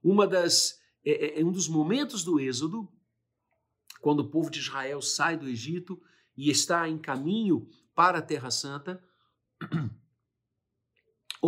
Uma 0.00 0.28
das 0.28 0.80
é, 1.04 1.38
é, 1.38 1.40
é 1.40 1.44
um 1.44 1.50
dos 1.50 1.66
momentos 1.66 2.22
do 2.22 2.38
Êxodo, 2.38 2.88
quando 4.00 4.20
o 4.20 4.30
povo 4.30 4.48
de 4.48 4.60
Israel 4.60 5.02
sai 5.02 5.36
do 5.36 5.48
Egito 5.48 6.00
e 6.36 6.50
está 6.50 6.88
em 6.88 6.96
caminho 6.98 7.68
para 7.96 8.18
a 8.18 8.22
Terra 8.22 8.48
Santa, 8.48 9.02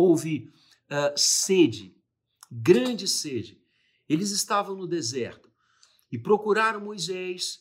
houve 0.01 0.49
uh, 0.89 1.13
sede, 1.15 1.95
grande 2.51 3.07
sede. 3.07 3.61
Eles 4.09 4.31
estavam 4.31 4.75
no 4.75 4.87
deserto 4.87 5.49
e 6.11 6.17
procuraram 6.17 6.81
Moisés 6.81 7.59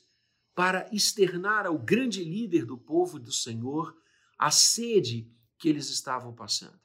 para 0.55 0.89
externar 0.93 1.67
ao 1.67 1.79
grande 1.79 2.25
líder 2.25 2.65
do 2.65 2.77
povo 2.77 3.19
do 3.19 3.33
Senhor 3.33 3.95
a 4.39 4.51
sede 4.51 5.31
que 5.59 5.69
eles 5.69 5.91
estavam 5.91 6.35
passando. 6.35 6.81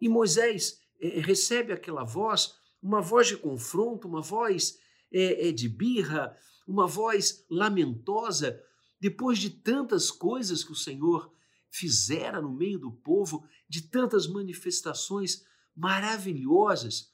E 0.00 0.08
Moisés 0.08 0.80
é, 1.00 1.20
recebe 1.20 1.72
aquela 1.72 2.04
voz, 2.04 2.54
uma 2.82 3.00
voz 3.00 3.28
de 3.28 3.36
confronto, 3.36 4.08
uma 4.08 4.20
voz 4.20 4.78
é, 5.12 5.48
é, 5.48 5.52
de 5.52 5.68
birra, 5.68 6.36
uma 6.66 6.86
voz 6.86 7.44
lamentosa, 7.48 8.60
depois 9.00 9.38
de 9.38 9.50
tantas 9.50 10.10
coisas 10.10 10.62
que 10.62 10.72
o 10.72 10.76
Senhor 10.76 11.32
fizera 11.70 12.40
no 12.40 12.52
meio 12.52 12.78
do 12.78 12.92
povo, 12.92 13.46
de 13.68 13.82
tantas 13.82 14.26
manifestações 14.26 15.44
maravilhosas. 15.74 17.12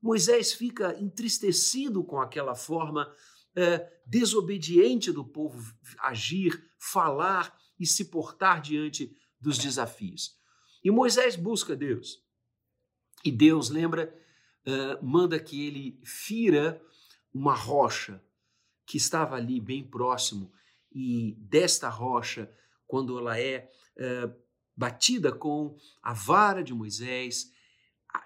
Moisés 0.00 0.52
fica 0.52 0.98
entristecido 1.00 2.04
com 2.04 2.20
aquela 2.20 2.54
forma 2.54 3.10
é, 3.56 3.90
desobediente 4.06 5.10
do 5.10 5.24
povo 5.24 5.74
agir, 5.98 6.70
falar 6.78 7.56
e 7.78 7.86
se 7.86 8.06
portar 8.06 8.60
diante 8.60 9.16
dos 9.40 9.58
desafios. 9.58 10.38
E 10.82 10.90
Moisés 10.90 11.36
busca 11.36 11.74
Deus. 11.74 12.22
E 13.24 13.32
Deus, 13.32 13.70
lembra, 13.70 14.14
uh, 14.66 15.04
manda 15.04 15.40
que 15.40 15.66
ele 15.66 15.98
fira 16.04 16.82
uma 17.32 17.54
rocha 17.54 18.22
que 18.86 18.98
estava 18.98 19.36
ali 19.36 19.60
bem 19.60 19.82
próximo. 19.82 20.52
E 20.92 21.34
desta 21.38 21.88
rocha, 21.88 22.52
quando 22.86 23.18
ela 23.18 23.38
é 23.38 23.70
uh, 23.98 24.34
batida 24.76 25.32
com 25.32 25.76
a 26.02 26.12
vara 26.12 26.62
de 26.62 26.74
Moisés, 26.74 27.52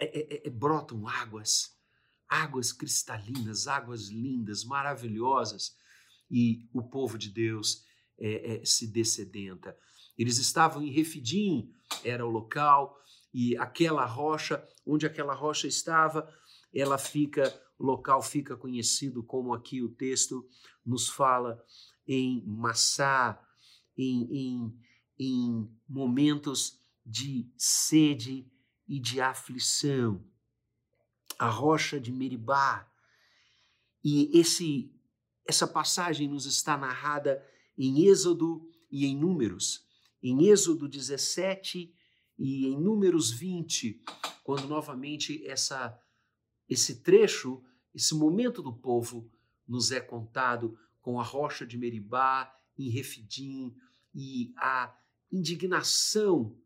é, 0.00 0.04
é, 0.04 0.46
é, 0.46 0.50
brotam 0.50 1.08
águas, 1.08 1.76
águas 2.28 2.72
cristalinas, 2.72 3.66
águas 3.66 4.08
lindas, 4.08 4.64
maravilhosas. 4.64 5.76
E 6.30 6.68
o 6.74 6.82
povo 6.82 7.16
de 7.16 7.30
Deus 7.30 7.84
é, 8.18 8.60
se 8.64 8.86
descedenta. 8.86 9.76
Eles 10.16 10.38
estavam 10.38 10.82
em 10.82 10.90
Refidim, 10.90 11.72
era 12.04 12.26
o 12.26 12.30
local, 12.30 12.98
e 13.32 13.56
aquela 13.56 14.04
rocha, 14.04 14.66
onde 14.84 15.06
aquela 15.06 15.32
rocha 15.32 15.66
estava, 15.66 16.28
ela 16.74 16.98
fica, 16.98 17.54
o 17.78 17.84
local 17.84 18.20
fica 18.20 18.56
conhecido 18.56 19.22
como 19.22 19.54
aqui 19.54 19.82
o 19.82 19.88
texto 19.88 20.46
nos 20.84 21.08
fala 21.08 21.62
em 22.06 22.42
Massá, 22.46 23.40
em, 23.96 24.28
em, 24.30 24.80
em 25.18 25.68
momentos 25.88 26.78
de 27.04 27.50
sede 27.56 28.50
e 28.86 29.00
de 29.00 29.20
aflição. 29.20 30.24
A 31.38 31.48
rocha 31.48 32.00
de 32.00 32.12
Meribá. 32.12 32.90
E 34.04 34.38
esse 34.38 34.92
essa 35.48 35.66
passagem 35.66 36.28
nos 36.28 36.44
está 36.44 36.76
narrada 36.76 37.42
em 37.76 38.06
Êxodo 38.06 38.70
e 38.90 39.06
em 39.06 39.16
Números. 39.16 39.82
Em 40.22 40.46
Êxodo 40.46 40.86
17 40.86 41.94
e 42.38 42.66
em 42.66 42.78
Números 42.78 43.30
20, 43.30 44.04
quando 44.44 44.68
novamente 44.68 45.42
essa, 45.46 45.98
esse 46.68 47.02
trecho, 47.02 47.64
esse 47.94 48.14
momento 48.14 48.62
do 48.62 48.74
povo 48.74 49.32
nos 49.66 49.90
é 49.90 50.00
contado 50.00 50.78
com 51.00 51.18
a 51.18 51.24
rocha 51.24 51.66
de 51.66 51.78
Meribá, 51.78 52.54
em 52.76 52.90
Refidim, 52.90 53.74
e 54.14 54.52
a 54.58 54.94
indignação 55.30 56.56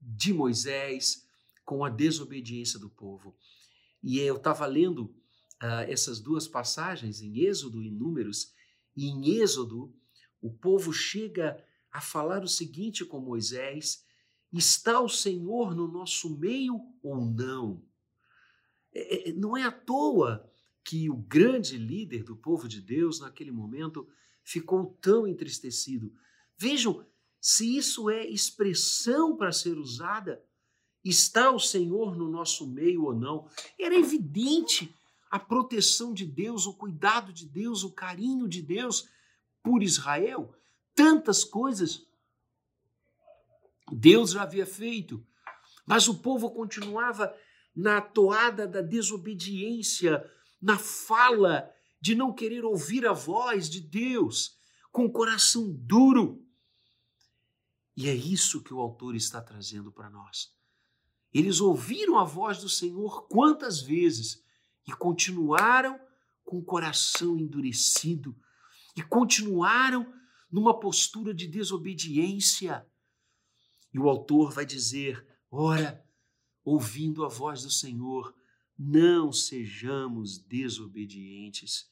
de 0.00 0.32
Moisés 0.32 1.26
com 1.64 1.84
a 1.84 1.90
desobediência 1.90 2.78
do 2.78 2.90
povo. 2.90 3.36
E 4.02 4.18
eu 4.18 4.36
estava 4.36 4.66
lendo 4.66 5.04
uh, 5.62 5.84
essas 5.88 6.20
duas 6.20 6.46
passagens, 6.46 7.20
em 7.20 7.38
Êxodo 7.38 7.82
e 7.82 7.90
Números, 7.90 8.52
e 8.96 9.06
em 9.06 9.40
Êxodo 9.40 9.94
o 10.40 10.52
povo 10.52 10.92
chega 10.92 11.62
a 11.90 12.00
falar 12.00 12.44
o 12.44 12.48
seguinte 12.48 13.04
com 13.04 13.18
Moisés, 13.18 14.04
Está 14.56 15.00
o 15.00 15.08
Senhor 15.08 15.74
no 15.74 15.88
nosso 15.88 16.38
meio 16.38 16.80
ou 17.02 17.24
não? 17.24 17.82
É, 18.92 19.30
é, 19.30 19.32
não 19.32 19.56
é 19.56 19.64
à 19.64 19.72
toa 19.72 20.48
que 20.84 21.10
o 21.10 21.16
grande 21.16 21.76
líder 21.76 22.22
do 22.22 22.36
povo 22.36 22.68
de 22.68 22.80
Deus, 22.80 23.18
naquele 23.18 23.50
momento, 23.50 24.08
ficou 24.44 24.96
tão 25.00 25.26
entristecido. 25.26 26.14
Vejam 26.56 27.04
se 27.44 27.76
isso 27.76 28.08
é 28.08 28.24
expressão 28.24 29.36
para 29.36 29.52
ser 29.52 29.76
usada. 29.76 30.42
Está 31.04 31.50
o 31.50 31.60
Senhor 31.60 32.16
no 32.16 32.26
nosso 32.26 32.66
meio 32.66 33.04
ou 33.04 33.14
não? 33.14 33.46
Era 33.78 33.94
evidente 33.94 34.96
a 35.30 35.38
proteção 35.38 36.14
de 36.14 36.24
Deus, 36.24 36.64
o 36.64 36.72
cuidado 36.72 37.34
de 37.34 37.44
Deus, 37.46 37.84
o 37.84 37.92
carinho 37.92 38.48
de 38.48 38.62
Deus 38.62 39.06
por 39.62 39.82
Israel. 39.82 40.54
Tantas 40.94 41.44
coisas 41.44 42.06
Deus 43.92 44.30
já 44.30 44.44
havia 44.44 44.64
feito, 44.64 45.22
mas 45.84 46.08
o 46.08 46.22
povo 46.22 46.50
continuava 46.50 47.36
na 47.76 48.00
toada 48.00 48.66
da 48.66 48.80
desobediência, 48.80 50.24
na 50.62 50.78
fala 50.78 51.70
de 52.00 52.14
não 52.14 52.32
querer 52.32 52.64
ouvir 52.64 53.06
a 53.06 53.12
voz 53.12 53.68
de 53.68 53.82
Deus, 53.82 54.56
com 54.90 55.04
o 55.04 55.12
coração 55.12 55.70
duro. 55.70 56.42
E 57.96 58.08
é 58.08 58.14
isso 58.14 58.62
que 58.62 58.74
o 58.74 58.80
autor 58.80 59.14
está 59.14 59.40
trazendo 59.40 59.92
para 59.92 60.10
nós. 60.10 60.52
Eles 61.32 61.60
ouviram 61.60 62.18
a 62.18 62.24
voz 62.24 62.58
do 62.58 62.68
Senhor 62.68 63.26
quantas 63.28 63.80
vezes 63.80 64.42
e 64.86 64.92
continuaram 64.92 65.98
com 66.44 66.58
o 66.58 66.64
coração 66.64 67.38
endurecido 67.38 68.36
e 68.96 69.02
continuaram 69.02 70.12
numa 70.50 70.78
postura 70.78 71.34
de 71.34 71.48
desobediência. 71.48 72.86
E 73.92 73.98
o 73.98 74.08
autor 74.08 74.52
vai 74.52 74.64
dizer: 74.64 75.26
ora, 75.50 76.04
ouvindo 76.64 77.24
a 77.24 77.28
voz 77.28 77.62
do 77.62 77.70
Senhor, 77.70 78.34
não 78.78 79.32
sejamos 79.32 80.38
desobedientes, 80.38 81.90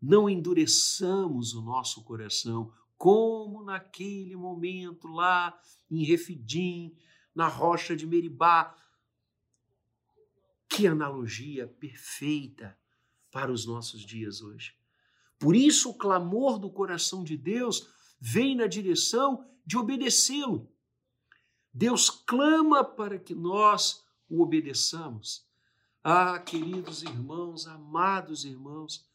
não 0.00 0.28
endureçamos 0.28 1.54
o 1.54 1.62
nosso 1.62 2.02
coração, 2.04 2.72
como 2.96 3.62
naquele 3.62 4.36
momento 4.36 5.08
lá 5.08 5.58
em 5.90 6.04
Refidim, 6.04 6.96
na 7.34 7.48
rocha 7.48 7.96
de 7.96 8.06
Meribá. 8.06 8.76
Que 10.68 10.86
analogia 10.86 11.66
perfeita 11.66 12.76
para 13.30 13.52
os 13.52 13.66
nossos 13.66 14.02
dias 14.02 14.40
hoje. 14.40 14.74
Por 15.38 15.54
isso, 15.54 15.90
o 15.90 15.94
clamor 15.94 16.58
do 16.58 16.70
coração 16.70 17.22
de 17.22 17.36
Deus 17.36 17.88
vem 18.18 18.56
na 18.56 18.66
direção 18.66 19.46
de 19.64 19.76
obedecê-lo. 19.76 20.70
Deus 21.72 22.08
clama 22.08 22.82
para 22.82 23.18
que 23.18 23.34
nós 23.34 24.04
o 24.28 24.42
obedeçamos. 24.42 25.46
Ah, 26.02 26.38
queridos 26.38 27.02
irmãos, 27.02 27.66
amados 27.66 28.44
irmãos, 28.44 29.06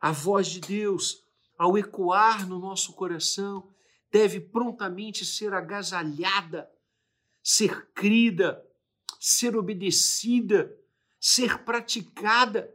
a 0.00 0.10
voz 0.10 0.48
de 0.48 0.60
Deus, 0.60 1.22
ao 1.58 1.76
ecoar 1.76 2.48
no 2.48 2.58
nosso 2.58 2.92
coração, 2.92 3.68
deve 4.12 4.40
prontamente 4.40 5.24
ser 5.24 5.52
agasalhada, 5.52 6.70
ser 7.42 7.90
crida, 7.92 8.64
ser 9.18 9.56
obedecida, 9.56 10.72
ser 11.20 11.64
praticada. 11.64 12.72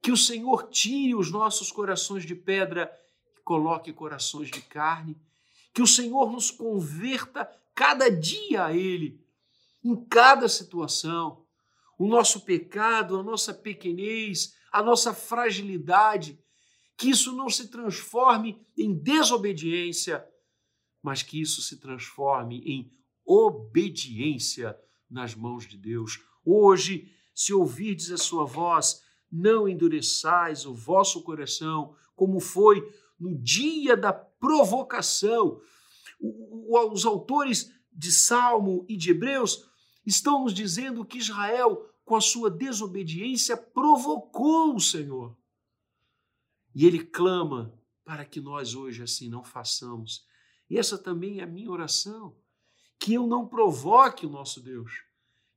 Que 0.00 0.12
o 0.12 0.16
Senhor 0.16 0.70
tire 0.70 1.14
os 1.16 1.30
nossos 1.32 1.72
corações 1.72 2.24
de 2.24 2.34
pedra 2.34 2.90
e 3.36 3.40
coloque 3.42 3.92
corações 3.92 4.48
de 4.48 4.62
carne. 4.62 5.20
Que 5.74 5.82
o 5.82 5.86
Senhor 5.86 6.30
nos 6.30 6.52
converta 6.52 7.50
cada 7.74 8.08
dia 8.08 8.66
a 8.66 8.72
Ele, 8.72 9.20
em 9.84 9.96
cada 10.06 10.48
situação. 10.48 11.44
O 11.98 12.06
nosso 12.06 12.42
pecado, 12.42 13.18
a 13.18 13.22
nossa 13.24 13.52
pequenez, 13.52 14.54
a 14.70 14.82
nossa 14.82 15.12
fragilidade, 15.12 16.38
que 16.98 17.10
isso 17.10 17.32
não 17.32 17.48
se 17.48 17.68
transforme 17.68 18.60
em 18.76 18.92
desobediência, 18.92 20.26
mas 21.00 21.22
que 21.22 21.40
isso 21.40 21.62
se 21.62 21.78
transforme 21.78 22.60
em 22.66 22.92
obediência 23.24 24.76
nas 25.08 25.32
mãos 25.32 25.64
de 25.64 25.78
Deus. 25.78 26.20
Hoje, 26.44 27.08
se 27.32 27.54
ouvirdes 27.54 28.10
a 28.10 28.16
sua 28.16 28.44
voz, 28.44 29.00
não 29.30 29.68
endureçais 29.68 30.66
o 30.66 30.74
vosso 30.74 31.22
coração, 31.22 31.94
como 32.16 32.40
foi 32.40 32.82
no 33.18 33.38
dia 33.38 33.96
da 33.96 34.12
provocação, 34.12 35.60
os 36.20 37.06
autores 37.06 37.72
de 37.92 38.10
Salmo 38.10 38.84
e 38.88 38.96
de 38.96 39.12
Hebreus 39.12 39.68
estão 40.04 40.42
nos 40.42 40.52
dizendo 40.52 41.04
que 41.04 41.18
Israel, 41.18 41.88
com 42.04 42.16
a 42.16 42.20
sua 42.20 42.50
desobediência, 42.50 43.56
provocou 43.56 44.74
o 44.74 44.80
Senhor. 44.80 45.37
E 46.78 46.86
ele 46.86 47.00
clama 47.04 47.76
para 48.04 48.24
que 48.24 48.40
nós 48.40 48.76
hoje 48.76 49.02
assim 49.02 49.28
não 49.28 49.42
façamos. 49.42 50.24
E 50.70 50.78
essa 50.78 50.96
também 50.96 51.40
é 51.40 51.42
a 51.42 51.46
minha 51.46 51.72
oração, 51.72 52.36
que 53.00 53.14
eu 53.14 53.26
não 53.26 53.48
provoque 53.48 54.24
o 54.24 54.30
nosso 54.30 54.60
Deus, 54.60 54.92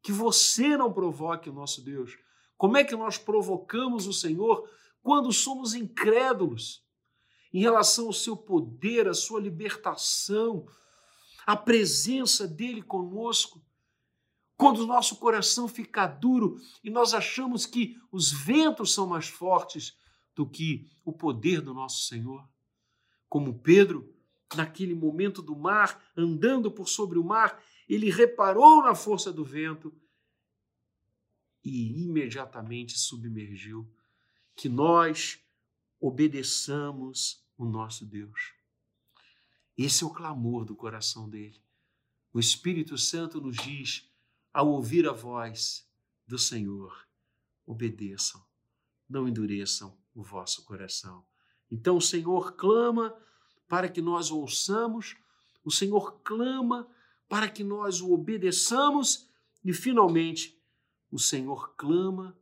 que 0.02 0.12
você 0.12 0.76
não 0.76 0.92
provoque 0.92 1.48
o 1.48 1.54
nosso 1.54 1.84
Deus. 1.84 2.18
Como 2.58 2.76
é 2.76 2.84
que 2.84 2.96
nós 2.96 3.20
provocamos 3.20 4.08
o 4.08 4.14
Senhor 4.14 4.68
quando 5.04 5.32
somos 5.32 5.76
incrédulos 5.76 6.84
em 7.54 7.60
relação 7.60 8.08
ao 8.08 8.14
seu 8.14 8.36
poder, 8.36 9.08
à 9.08 9.14
sua 9.14 9.40
libertação, 9.40 10.66
à 11.46 11.56
presença 11.56 12.48
dele 12.48 12.82
conosco? 12.82 13.64
Quando 14.58 14.80
o 14.80 14.88
nosso 14.88 15.18
coração 15.18 15.68
fica 15.68 16.08
duro 16.08 16.58
e 16.84 16.90
nós 16.90 17.14
achamos 17.14 17.68
que 17.68 17.96
os 18.12 18.32
ventos 18.32 18.92
são 18.92 19.06
mais 19.06 19.28
fortes 19.28 20.01
do 20.36 20.48
que 20.48 20.90
o 21.04 21.12
poder 21.12 21.62
do 21.62 21.74
nosso 21.74 22.04
Senhor. 22.04 22.48
Como 23.28 23.60
Pedro, 23.60 24.14
naquele 24.56 24.94
momento 24.94 25.42
do 25.42 25.56
mar, 25.56 26.12
andando 26.16 26.72
por 26.72 26.88
sobre 26.88 27.18
o 27.18 27.24
mar, 27.24 27.64
ele 27.88 28.10
reparou 28.10 28.84
na 28.84 28.96
força 28.96 29.32
do 29.32 29.44
vento 29.44 29.94
e 31.64 32.04
imediatamente 32.04 32.98
submergiu. 32.98 33.90
Que 34.56 34.68
nós 34.68 35.40
obedeçamos 36.00 37.46
o 37.58 37.66
nosso 37.66 38.06
Deus. 38.06 38.54
Esse 39.78 40.04
é 40.04 40.08
o 40.08 40.12
clamor 40.12 40.66
do 40.66 40.76
coração 40.76 41.30
dele. 41.30 41.62
O 42.34 42.40
Espírito 42.40 42.98
Santo 42.98 43.42
nos 43.42 43.58
diz, 43.58 44.10
ao 44.54 44.70
ouvir 44.70 45.08
a 45.08 45.12
voz 45.12 45.88
do 46.26 46.38
Senhor, 46.38 47.08
obedeçam, 47.66 48.44
não 49.10 49.28
endureçam 49.28 50.01
o 50.14 50.24
vosso 50.24 50.64
coração. 50.66 51.26
Então 51.70 51.98
o 51.98 52.02
Senhor 52.02 52.54
clama 52.54 53.16
para 53.68 53.88
que 53.88 54.02
nós 54.02 54.32
ouçamos, 54.32 55.16
o 55.64 55.72
Senhor 55.72 56.20
clama 56.22 56.90
para 57.30 57.48
que 57.48 57.64
nós 57.64 58.02
o 58.02 58.12
obedeçamos 58.12 59.30
e, 59.64 59.72
finalmente, 59.74 60.62
o 61.10 61.18
Senhor 61.18 61.74
clama 61.76 62.38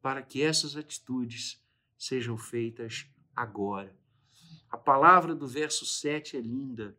para 0.00 0.22
que 0.22 0.42
essas 0.42 0.76
atitudes 0.76 1.62
sejam 1.96 2.36
feitas 2.36 3.06
agora. 3.36 3.96
A 4.68 4.76
palavra 4.76 5.34
do 5.34 5.46
verso 5.46 5.86
7 5.86 6.36
é 6.36 6.40
linda. 6.40 6.96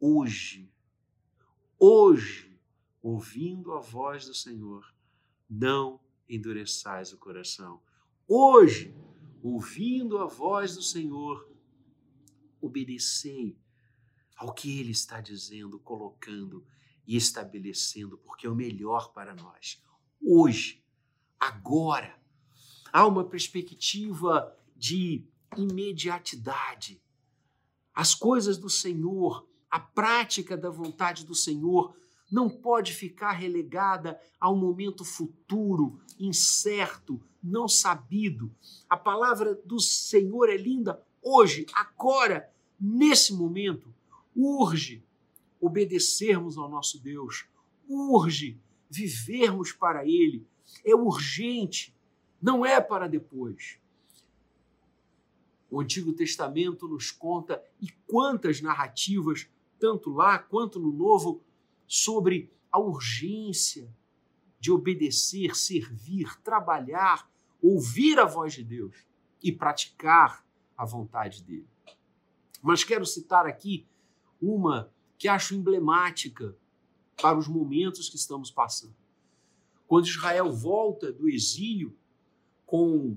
Hoje, 0.00 0.68
hoje, 1.78 2.58
ouvindo 3.00 3.72
a 3.72 3.78
voz 3.78 4.26
do 4.26 4.34
Senhor, 4.34 4.92
não 5.48 6.00
endureçais 6.28 7.12
o 7.12 7.18
coração. 7.18 7.80
Hoje, 8.26 8.92
ouvindo 9.46 10.18
a 10.18 10.26
voz 10.26 10.74
do 10.74 10.82
Senhor, 10.82 11.48
obedecei 12.60 13.56
ao 14.36 14.52
que 14.52 14.80
Ele 14.80 14.90
está 14.90 15.20
dizendo, 15.20 15.78
colocando 15.78 16.66
e 17.06 17.16
estabelecendo, 17.16 18.18
porque 18.18 18.46
é 18.46 18.50
o 18.50 18.56
melhor 18.56 19.12
para 19.12 19.34
nós. 19.36 19.80
Hoje, 20.20 20.84
agora, 21.38 22.20
há 22.92 23.06
uma 23.06 23.24
perspectiva 23.24 24.52
de 24.74 25.24
imediatidade. 25.56 27.00
As 27.94 28.16
coisas 28.16 28.58
do 28.58 28.68
Senhor, 28.68 29.48
a 29.70 29.78
prática 29.78 30.56
da 30.56 30.70
vontade 30.70 31.24
do 31.24 31.36
Senhor, 31.36 31.96
não 32.30 32.50
pode 32.50 32.92
ficar 32.92 33.30
relegada 33.30 34.20
a 34.40 34.50
um 34.50 34.56
momento 34.56 35.04
futuro, 35.04 36.00
incerto, 36.18 37.20
não 37.42 37.68
sabido. 37.68 38.50
A 38.88 38.96
palavra 38.96 39.54
do 39.64 39.78
Senhor 39.78 40.48
é 40.48 40.56
linda 40.56 41.02
hoje, 41.22 41.66
agora, 41.72 42.50
nesse 42.80 43.34
momento. 43.34 43.94
Urge 44.34 45.02
obedecermos 45.60 46.58
ao 46.58 46.68
nosso 46.68 47.02
Deus, 47.02 47.46
urge 47.88 48.60
vivermos 48.90 49.72
para 49.72 50.06
Ele. 50.06 50.46
É 50.84 50.94
urgente, 50.94 51.94
não 52.40 52.64
é 52.64 52.80
para 52.80 53.08
depois. 53.08 53.78
O 55.70 55.80
Antigo 55.80 56.12
Testamento 56.12 56.86
nos 56.86 57.10
conta 57.10 57.62
e 57.80 57.88
quantas 58.06 58.60
narrativas, 58.60 59.48
tanto 59.78 60.10
lá 60.10 60.38
quanto 60.38 60.78
no 60.78 60.92
Novo, 60.92 61.42
sobre 61.86 62.50
a 62.70 62.78
urgência 62.78 63.92
de 64.66 64.72
obedecer, 64.72 65.54
servir, 65.54 66.40
trabalhar, 66.42 67.30
ouvir 67.62 68.18
a 68.18 68.24
voz 68.24 68.52
de 68.52 68.64
Deus 68.64 68.96
e 69.40 69.52
praticar 69.52 70.44
a 70.76 70.84
vontade 70.84 71.40
dele. 71.44 71.68
Mas 72.60 72.82
quero 72.82 73.06
citar 73.06 73.46
aqui 73.46 73.86
uma 74.42 74.92
que 75.16 75.28
acho 75.28 75.54
emblemática 75.54 76.56
para 77.22 77.38
os 77.38 77.46
momentos 77.46 78.08
que 78.08 78.16
estamos 78.16 78.50
passando. 78.50 78.96
Quando 79.86 80.08
Israel 80.08 80.52
volta 80.52 81.12
do 81.12 81.28
exílio 81.28 81.96
com 82.66 83.16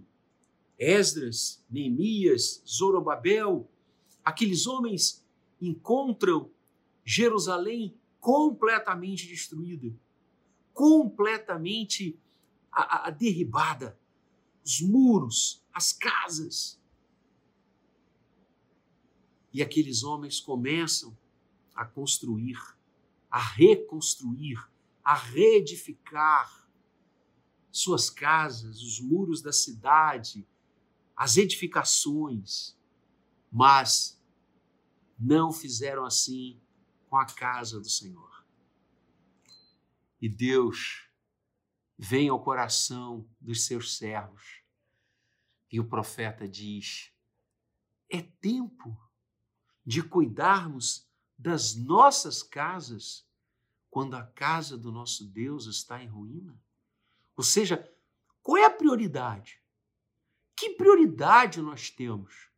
Esdras, 0.78 1.66
Neemias, 1.68 2.62
Zorobabel, 2.64 3.68
aqueles 4.24 4.68
homens 4.68 5.26
encontram 5.60 6.52
Jerusalém 7.04 7.98
completamente 8.20 9.28
destruída, 9.28 9.92
completamente 10.80 12.18
a, 12.72 13.08
a 13.08 13.10
derribada, 13.10 14.00
os 14.63 14.80
muros, 14.80 15.62
as 15.74 15.92
casas. 15.92 16.80
E 19.52 19.62
aqueles 19.62 20.04
homens 20.04 20.39
começam 20.39 21.18
a 21.76 21.84
construir, 21.84 22.58
a 23.30 23.42
reconstruir, 23.42 24.58
a 25.04 25.15
reedificar 25.15 26.65
suas 27.70 28.10
casas, 28.10 28.82
os 28.82 29.02
muros 29.02 29.42
da 29.42 29.52
cidade, 29.52 30.48
as 31.13 31.36
edificações, 31.36 32.74
mas 33.52 34.18
não 35.20 35.52
fizeram 35.52 36.06
assim 36.06 36.58
com 37.10 37.18
a 37.18 37.26
casa 37.26 37.82
do 37.82 37.89
Senhor. 37.89 38.29
E 40.22 40.28
Deus 40.28 41.10
vem 41.98 42.30
ao 42.30 42.44
coração 42.44 43.30
dos 43.40 43.66
seus 43.66 43.98
servos. 43.98 44.62
E 45.72 45.80
o 45.80 45.88
profeta 45.88 46.48
diz: 46.48 47.14
é 48.10 48.22
tempo 48.22 49.00
de 49.86 50.02
cuidarmos 50.02 51.08
das 51.38 51.76
nossas 51.76 52.44
casas 52.44 53.28
quando 53.90 54.16
a 54.16 54.26
casa 54.26 54.78
do 54.78 54.92
nosso 54.92 55.26
Deus 55.26 55.66
está 55.66 56.04
em 56.04 56.08
ruína? 56.08 56.60
Ou 57.36 57.44
seja, 57.44 57.92
qual 58.42 58.58
é 58.58 58.66
a 58.66 58.70
prioridade? 58.70 59.62
Que 60.56 60.72
prioridade 60.72 61.62
nós 61.62 61.90
temos? 61.90 62.50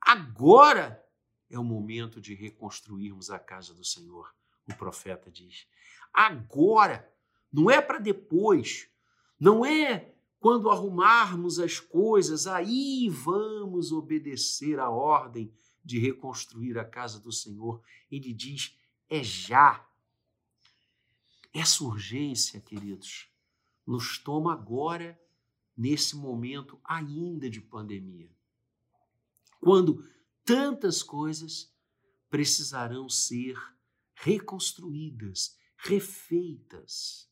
Agora 0.00 1.06
é 1.48 1.58
o 1.58 1.64
momento 1.64 2.20
de 2.20 2.34
reconstruirmos 2.34 3.30
a 3.30 3.38
casa 3.38 3.72
do 3.74 3.84
Senhor, 3.84 4.34
o 4.66 4.74
profeta 4.74 5.30
diz. 5.30 5.68
Agora, 6.12 7.10
não 7.52 7.70
é 7.70 7.80
para 7.80 7.98
depois, 7.98 8.88
não 9.38 9.64
é 9.64 10.12
quando 10.38 10.70
arrumarmos 10.70 11.60
as 11.60 11.78
coisas, 11.78 12.46
aí 12.46 13.08
vamos 13.08 13.92
obedecer 13.92 14.80
a 14.80 14.90
ordem 14.90 15.54
de 15.84 15.98
reconstruir 15.98 16.78
a 16.78 16.84
casa 16.84 17.20
do 17.20 17.30
Senhor. 17.30 17.82
Ele 18.10 18.32
diz: 18.32 18.76
é 19.08 19.22
já. 19.22 19.86
Essa 21.54 21.84
urgência, 21.84 22.60
queridos, 22.60 23.28
nos 23.86 24.18
toma 24.18 24.52
agora, 24.52 25.20
nesse 25.76 26.16
momento 26.16 26.80
ainda 26.84 27.48
de 27.48 27.60
pandemia. 27.60 28.30
Quando 29.60 30.08
tantas 30.44 31.02
coisas 31.02 31.72
precisarão 32.28 33.08
ser 33.08 33.56
reconstruídas, 34.14 35.56
refeitas. 35.82 37.28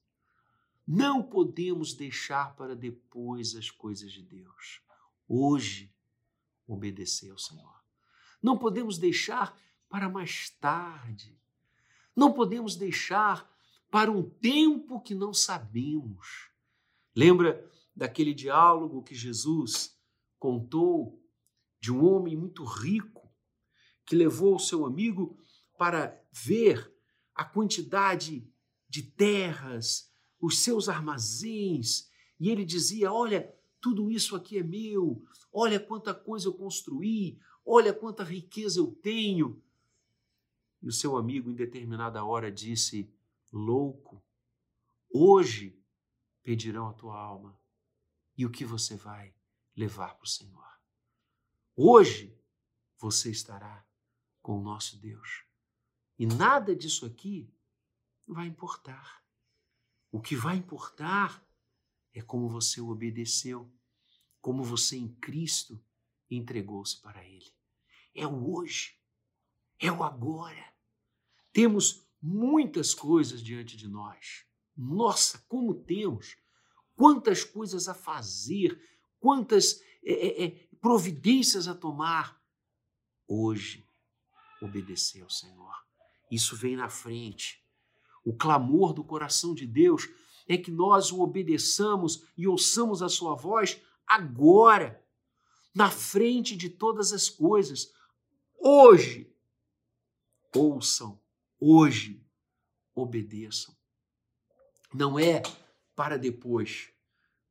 Não 0.86 1.22
podemos 1.22 1.94
deixar 1.94 2.56
para 2.56 2.74
depois 2.74 3.54
as 3.54 3.70
coisas 3.70 4.12
de 4.12 4.22
Deus. 4.22 4.82
Hoje, 5.28 5.94
obedecer 6.66 7.30
ao 7.30 7.38
Senhor. 7.38 7.80
Não 8.42 8.58
podemos 8.58 8.98
deixar 8.98 9.56
para 9.88 10.08
mais 10.08 10.50
tarde. 10.50 11.38
Não 12.14 12.32
podemos 12.32 12.74
deixar 12.74 13.48
para 13.90 14.10
um 14.10 14.28
tempo 14.28 15.00
que 15.00 15.14
não 15.14 15.32
sabemos. 15.32 16.50
Lembra 17.14 17.64
daquele 17.94 18.34
diálogo 18.34 19.02
que 19.02 19.14
Jesus 19.14 19.96
contou 20.38 21.22
de 21.80 21.92
um 21.92 22.04
homem 22.04 22.36
muito 22.36 22.64
rico 22.64 23.32
que 24.04 24.16
levou 24.16 24.56
o 24.56 24.60
seu 24.60 24.84
amigo 24.84 25.38
para 25.78 26.20
ver 26.32 26.92
a 27.34 27.44
quantidade 27.44 28.48
de 28.88 29.02
terras, 29.02 30.12
os 30.40 30.58
seus 30.58 30.88
armazéns, 30.88 32.10
e 32.38 32.50
ele 32.50 32.64
dizia: 32.64 33.12
Olha, 33.12 33.54
tudo 33.80 34.10
isso 34.10 34.34
aqui 34.36 34.58
é 34.58 34.62
meu, 34.62 35.24
olha 35.52 35.78
quanta 35.78 36.14
coisa 36.14 36.48
eu 36.48 36.54
construí, 36.54 37.38
olha 37.64 37.92
quanta 37.92 38.24
riqueza 38.24 38.80
eu 38.80 38.92
tenho. 39.02 39.62
E 40.82 40.88
o 40.88 40.92
seu 40.92 41.16
amigo, 41.16 41.50
em 41.50 41.54
determinada 41.54 42.24
hora, 42.24 42.50
disse: 42.50 43.12
Louco, 43.52 44.22
hoje 45.12 45.78
pedirão 46.42 46.88
a 46.88 46.94
tua 46.94 47.18
alma, 47.18 47.58
e 48.36 48.46
o 48.46 48.50
que 48.50 48.64
você 48.64 48.96
vai 48.96 49.34
levar 49.76 50.14
para 50.14 50.24
o 50.24 50.28
Senhor? 50.28 50.68
Hoje 51.76 52.36
você 52.98 53.30
estará 53.30 53.86
com 54.42 54.58
o 54.58 54.62
nosso 54.62 54.98
Deus. 54.98 55.49
E 56.20 56.26
nada 56.26 56.76
disso 56.76 57.06
aqui 57.06 57.50
vai 58.26 58.46
importar. 58.46 59.24
O 60.12 60.20
que 60.20 60.36
vai 60.36 60.54
importar 60.54 61.42
é 62.12 62.20
como 62.20 62.46
você 62.46 62.78
obedeceu, 62.78 63.72
como 64.38 64.62
você 64.62 64.98
em 64.98 65.08
Cristo 65.14 65.82
entregou-se 66.30 67.00
para 67.00 67.24
Ele. 67.24 67.50
É 68.14 68.26
o 68.26 68.54
hoje, 68.54 68.98
é 69.78 69.90
o 69.90 70.04
agora. 70.04 70.74
Temos 71.54 72.06
muitas 72.20 72.92
coisas 72.92 73.42
diante 73.42 73.74
de 73.74 73.88
nós. 73.88 74.44
Nossa, 74.76 75.38
como 75.48 75.72
temos! 75.72 76.36
Quantas 76.94 77.44
coisas 77.44 77.88
a 77.88 77.94
fazer, 77.94 78.78
quantas 79.18 79.80
é, 80.04 80.12
é, 80.12 80.44
é 80.44 80.50
providências 80.82 81.66
a 81.66 81.74
tomar. 81.74 82.38
Hoje, 83.26 83.88
obedecer 84.60 85.22
ao 85.22 85.30
Senhor. 85.30 85.88
Isso 86.30 86.54
vem 86.54 86.76
na 86.76 86.88
frente. 86.88 87.64
O 88.24 88.34
clamor 88.36 88.92
do 88.92 89.02
coração 89.02 89.54
de 89.54 89.66
Deus 89.66 90.08
é 90.46 90.56
que 90.56 90.70
nós 90.70 91.10
o 91.10 91.20
obedeçamos 91.20 92.24
e 92.36 92.46
ouçamos 92.46 93.02
a 93.02 93.08
sua 93.08 93.34
voz 93.34 93.80
agora, 94.06 95.04
na 95.74 95.90
frente 95.90 96.56
de 96.56 96.68
todas 96.68 97.12
as 97.12 97.28
coisas. 97.28 97.92
Hoje, 98.58 99.32
ouçam, 100.54 101.20
hoje, 101.58 102.26
obedeçam. 102.94 103.76
Não 104.92 105.18
é 105.18 105.42
para 105.94 106.18
depois. 106.18 106.92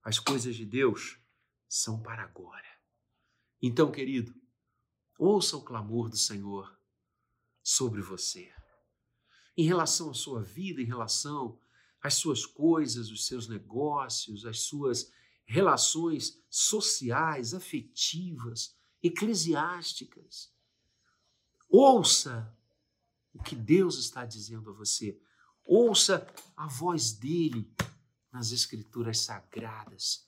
As 0.04 0.20
coisas 0.20 0.56
de 0.56 0.66
Deus 0.66 1.20
são 1.68 2.02
para 2.02 2.24
agora. 2.24 2.68
Então, 3.62 3.92
querido, 3.92 4.34
ouça 5.18 5.56
o 5.56 5.64
clamor 5.64 6.10
do 6.10 6.18
Senhor 6.18 6.78
sobre 7.64 8.02
você. 8.02 8.54
Em 9.58 9.66
relação 9.66 10.10
à 10.10 10.14
sua 10.14 10.42
vida, 10.42 10.82
em 10.82 10.86
relação 10.86 11.60
às 12.02 12.16
suas 12.16 12.46
coisas, 12.46 13.10
os 13.12 13.28
seus 13.28 13.48
negócios, 13.48 14.46
as 14.46 14.62
suas 14.62 15.12
relações 15.46 16.42
sociais, 16.50 17.54
afetivas, 17.54 18.76
eclesiásticas. 19.02 20.54
Ouça 21.68 22.56
o 23.34 23.42
que 23.42 23.56
Deus 23.56 23.98
está 23.98 24.26
dizendo 24.26 24.70
a 24.70 24.74
você. 24.74 25.20
Ouça 25.64 26.28
a 26.56 26.68
voz 26.68 27.12
dele 27.12 27.72
nas 28.32 28.52
Escrituras 28.52 29.20
Sagradas. 29.20 30.28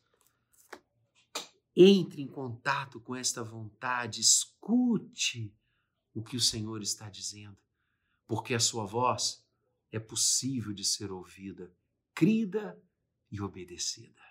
Entre 1.75 2.21
em 2.21 2.27
contato 2.27 2.99
com 2.99 3.15
esta 3.15 3.43
vontade, 3.43 4.19
escute 4.19 5.55
o 6.13 6.21
que 6.21 6.35
o 6.35 6.41
Senhor 6.41 6.81
está 6.81 7.09
dizendo, 7.09 7.57
porque 8.31 8.53
a 8.53 8.61
sua 8.61 8.85
voz 8.85 9.45
é 9.91 9.99
possível 9.99 10.71
de 10.71 10.85
ser 10.85 11.11
ouvida, 11.11 11.69
crida 12.13 12.81
e 13.29 13.41
obedecida. 13.41 14.21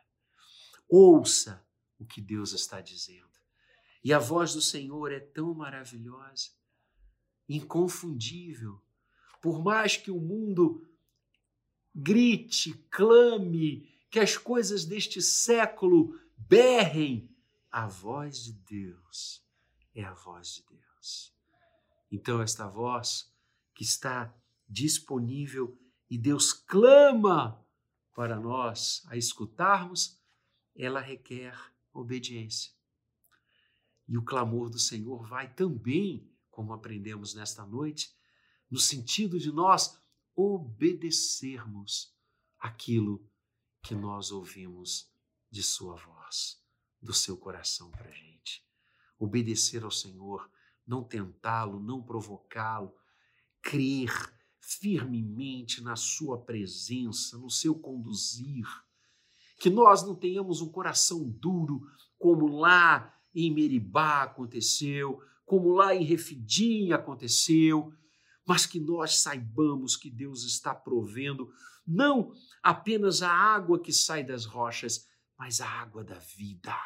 Ouça 0.88 1.62
o 1.98 2.06
que 2.06 2.18
Deus 2.18 2.54
está 2.54 2.80
dizendo. 2.80 3.28
E 4.02 4.10
a 4.14 4.18
voz 4.18 4.54
do 4.54 4.62
Senhor 4.62 5.12
é 5.12 5.20
tão 5.20 5.52
maravilhosa, 5.52 6.48
inconfundível. 7.46 8.80
Por 9.38 9.62
mais 9.62 9.98
que 9.98 10.10
o 10.10 10.18
mundo 10.18 10.90
grite, 11.94 12.72
clame, 12.90 13.86
que 14.10 14.18
as 14.18 14.34
coisas 14.34 14.86
deste 14.86 15.20
século 15.20 16.18
berrem, 16.38 17.28
a 17.70 17.86
voz 17.86 18.44
de 18.44 18.54
Deus 18.54 19.44
é 19.94 20.02
a 20.02 20.14
voz 20.14 20.54
de 20.54 20.62
Deus. 20.62 21.34
Então, 22.10 22.40
esta 22.40 22.66
voz 22.66 23.29
que 23.80 23.84
está 23.84 24.38
disponível 24.68 25.74
e 26.10 26.18
Deus 26.18 26.52
clama 26.52 27.66
para 28.14 28.38
nós 28.38 29.02
a 29.06 29.16
escutarmos, 29.16 30.20
ela 30.76 31.00
requer 31.00 31.58
obediência. 31.90 32.74
E 34.06 34.18
o 34.18 34.22
clamor 34.22 34.68
do 34.68 34.78
Senhor 34.78 35.26
vai 35.26 35.54
também, 35.54 36.30
como 36.50 36.74
aprendemos 36.74 37.32
nesta 37.32 37.64
noite, 37.64 38.14
no 38.70 38.78
sentido 38.78 39.38
de 39.38 39.50
nós 39.50 39.98
obedecermos 40.36 42.14
aquilo 42.58 43.26
que 43.82 43.94
nós 43.94 44.30
ouvimos 44.30 45.10
de 45.50 45.62
Sua 45.62 45.96
voz, 45.96 46.62
do 47.00 47.14
seu 47.14 47.34
coração 47.34 47.90
para 47.90 48.10
a 48.10 48.12
gente. 48.12 48.62
Obedecer 49.18 49.84
ao 49.84 49.90
Senhor 49.90 50.50
não 50.86 51.02
tentá-lo, 51.02 51.80
não 51.80 52.02
provocá-lo, 52.02 52.99
crer 53.62 54.10
firmemente 54.60 55.82
na 55.82 55.96
sua 55.96 56.38
presença, 56.38 57.38
no 57.38 57.50
seu 57.50 57.74
conduzir. 57.74 58.66
Que 59.58 59.68
nós 59.68 60.02
não 60.02 60.14
tenhamos 60.14 60.60
um 60.60 60.70
coração 60.70 61.28
duro, 61.28 61.82
como 62.18 62.46
lá 62.46 63.14
em 63.34 63.52
Meribá 63.52 64.22
aconteceu, 64.22 65.22
como 65.44 65.72
lá 65.72 65.94
em 65.94 66.04
Refidim 66.04 66.92
aconteceu, 66.92 67.92
mas 68.46 68.66
que 68.66 68.80
nós 68.80 69.18
saibamos 69.18 69.96
que 69.96 70.10
Deus 70.10 70.44
está 70.44 70.74
provendo 70.74 71.52
não 71.86 72.32
apenas 72.62 73.22
a 73.22 73.30
água 73.30 73.80
que 73.80 73.92
sai 73.92 74.24
das 74.24 74.44
rochas, 74.44 75.06
mas 75.38 75.60
a 75.60 75.68
água 75.68 76.04
da 76.04 76.18
vida 76.18 76.76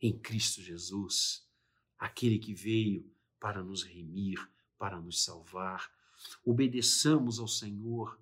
em 0.00 0.18
Cristo 0.18 0.60
Jesus 0.60 1.48
aquele 2.00 2.38
que 2.38 2.54
veio 2.54 3.04
para 3.38 3.62
nos 3.62 3.82
remir, 3.82 4.38
para 4.80 4.98
nos 4.98 5.22
salvar. 5.22 5.92
Obedeçamos 6.42 7.38
ao 7.38 7.46
Senhor, 7.46 8.18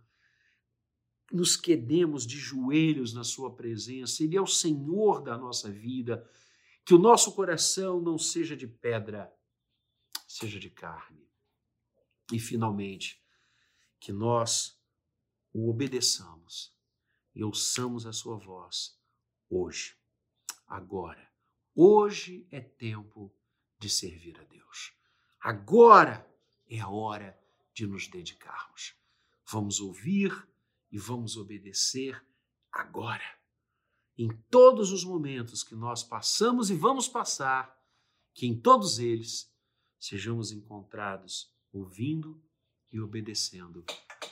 nos 1.33 1.57
quedemos 1.57 2.27
de 2.27 2.37
joelhos 2.37 3.15
na 3.15 3.23
Sua 3.23 3.55
presença, 3.55 4.25
Ele 4.25 4.37
é 4.37 4.41
o 4.41 4.47
Senhor 4.47 5.23
da 5.23 5.39
nossa 5.39 5.71
vida. 5.71 6.29
Que 6.85 6.95
o 6.95 6.99
nosso 6.99 7.35
coração 7.35 8.01
não 8.01 8.19
seja 8.19 8.57
de 8.57 8.67
pedra, 8.67 9.33
seja 10.27 10.59
de 10.59 10.69
carne. 10.69 11.31
E, 12.33 12.41
finalmente, 12.41 13.23
que 14.01 14.11
nós 14.11 14.77
o 15.53 15.71
obedeçamos 15.71 16.75
e 17.35 17.45
ouçamos 17.45 18.05
a 18.05 18.13
Sua 18.13 18.37
voz 18.37 18.99
hoje, 19.49 19.97
agora. 20.67 21.31
Hoje 21.75 22.49
é 22.51 22.61
tempo 22.61 23.33
de 23.79 23.89
servir 23.89 24.41
a 24.41 24.45
Deus. 24.45 24.93
Agora 25.41 26.27
é 26.69 26.81
a 26.81 26.89
hora 26.89 27.39
de 27.73 27.87
nos 27.87 28.09
dedicarmos. 28.09 28.95
Vamos 29.47 29.81
ouvir 29.81 30.33
e 30.91 30.99
vamos 30.99 31.37
obedecer 31.37 32.23
agora. 32.73 33.39
Em 34.17 34.29
todos 34.51 34.91
os 34.91 35.05
momentos 35.05 35.63
que 35.63 35.75
nós 35.75 36.03
passamos 36.03 36.71
e 36.71 36.75
vamos 36.75 37.09
passar, 37.09 37.77
que 38.35 38.47
em 38.47 38.59
todos 38.59 38.99
eles 38.99 39.53
sejamos 39.99 40.53
encontrados 40.53 41.55
ouvindo 41.73 42.43
e 42.91 43.01
obedecendo 43.01 43.85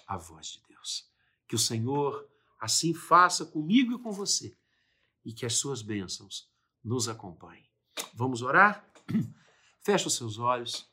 a 0.06 0.16
voz 0.16 0.48
de 0.48 0.62
Deus. 0.68 1.10
Que 1.46 1.54
o 1.54 1.58
Senhor 1.58 2.28
assim 2.58 2.94
faça 2.94 3.44
comigo 3.44 3.94
e 3.94 4.02
com 4.02 4.10
você 4.10 4.56
e 5.24 5.32
que 5.32 5.44
as 5.44 5.54
suas 5.54 5.82
bênçãos 5.82 6.50
nos 6.82 7.08
acompanhem. 7.08 7.68
Vamos 8.14 8.42
orar? 8.42 8.88
Feche 9.82 10.06
os 10.06 10.14
seus 10.14 10.38
olhos. 10.38 10.88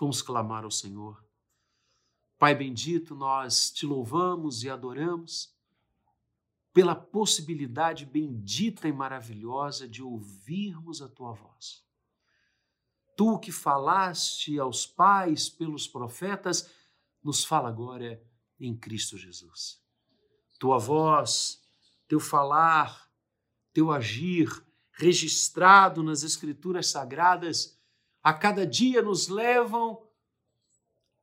Vamos 0.00 0.22
clamar 0.22 0.64
ao 0.64 0.70
Senhor. 0.70 1.22
Pai 2.38 2.54
bendito, 2.54 3.14
nós 3.14 3.70
te 3.70 3.84
louvamos 3.84 4.64
e 4.64 4.70
adoramos 4.70 5.54
pela 6.72 6.94
possibilidade 6.94 8.06
bendita 8.06 8.88
e 8.88 8.92
maravilhosa 8.92 9.86
de 9.86 10.02
ouvirmos 10.02 11.02
a 11.02 11.08
tua 11.08 11.32
voz. 11.32 11.84
Tu 13.14 13.38
que 13.40 13.52
falaste 13.52 14.58
aos 14.58 14.86
pais 14.86 15.50
pelos 15.50 15.86
profetas, 15.86 16.70
nos 17.22 17.44
fala 17.44 17.68
agora 17.68 18.24
em 18.58 18.74
Cristo 18.74 19.18
Jesus. 19.18 19.78
Tua 20.58 20.78
voz, 20.78 21.62
teu 22.08 22.18
falar, 22.18 23.12
teu 23.74 23.92
agir, 23.92 24.48
registrado 24.92 26.02
nas 26.02 26.22
Escrituras 26.22 26.86
Sagradas, 26.86 27.78
a 28.22 28.32
cada 28.34 28.66
dia 28.66 29.02
nos 29.02 29.28
levam 29.28 30.06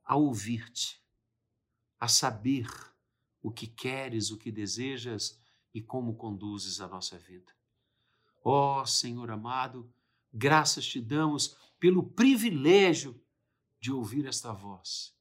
a 0.04 0.16
ouvir-te, 0.16 1.02
a 2.00 2.08
saber 2.08 2.66
o 3.42 3.50
que 3.50 3.66
queres, 3.66 4.30
o 4.30 4.38
que 4.38 4.50
desejas 4.50 5.40
e 5.74 5.82
como 5.82 6.16
conduzes 6.16 6.80
a 6.80 6.88
nossa 6.88 7.18
vida. 7.18 7.52
Ó 8.42 8.80
oh, 8.80 8.86
Senhor 8.86 9.30
amado, 9.30 9.92
graças 10.32 10.86
te 10.86 11.00
damos 11.00 11.56
pelo 11.78 12.02
privilégio 12.02 13.20
de 13.80 13.92
ouvir 13.92 14.26
esta 14.26 14.52
voz. 14.52 15.14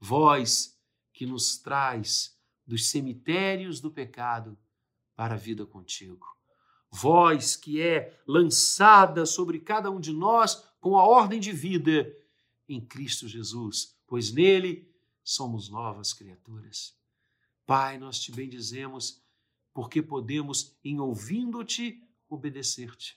Voz 0.00 0.78
que 1.12 1.26
nos 1.26 1.58
traz 1.58 2.36
dos 2.66 2.88
cemitérios 2.88 3.80
do 3.80 3.90
pecado 3.90 4.58
para 5.14 5.34
a 5.34 5.38
vida 5.38 5.64
contigo. 5.66 6.26
Voz 6.90 7.56
que 7.56 7.80
é 7.80 8.20
lançada 8.26 9.24
sobre 9.24 9.60
cada 9.60 9.90
um 9.90 10.00
de 10.00 10.12
nós 10.12 10.71
com 10.82 10.98
a 10.98 11.06
ordem 11.06 11.38
de 11.38 11.52
vida 11.52 12.12
em 12.68 12.84
Cristo 12.84 13.28
Jesus, 13.28 13.96
pois 14.04 14.32
nele 14.32 14.92
somos 15.22 15.68
novas 15.68 16.12
criaturas. 16.12 16.98
Pai, 17.64 17.96
nós 17.96 18.18
te 18.18 18.32
bendizemos 18.32 19.22
porque 19.72 20.02
podemos, 20.02 20.76
em 20.82 20.98
ouvindo-te, 20.98 22.02
obedecer-te 22.28 23.16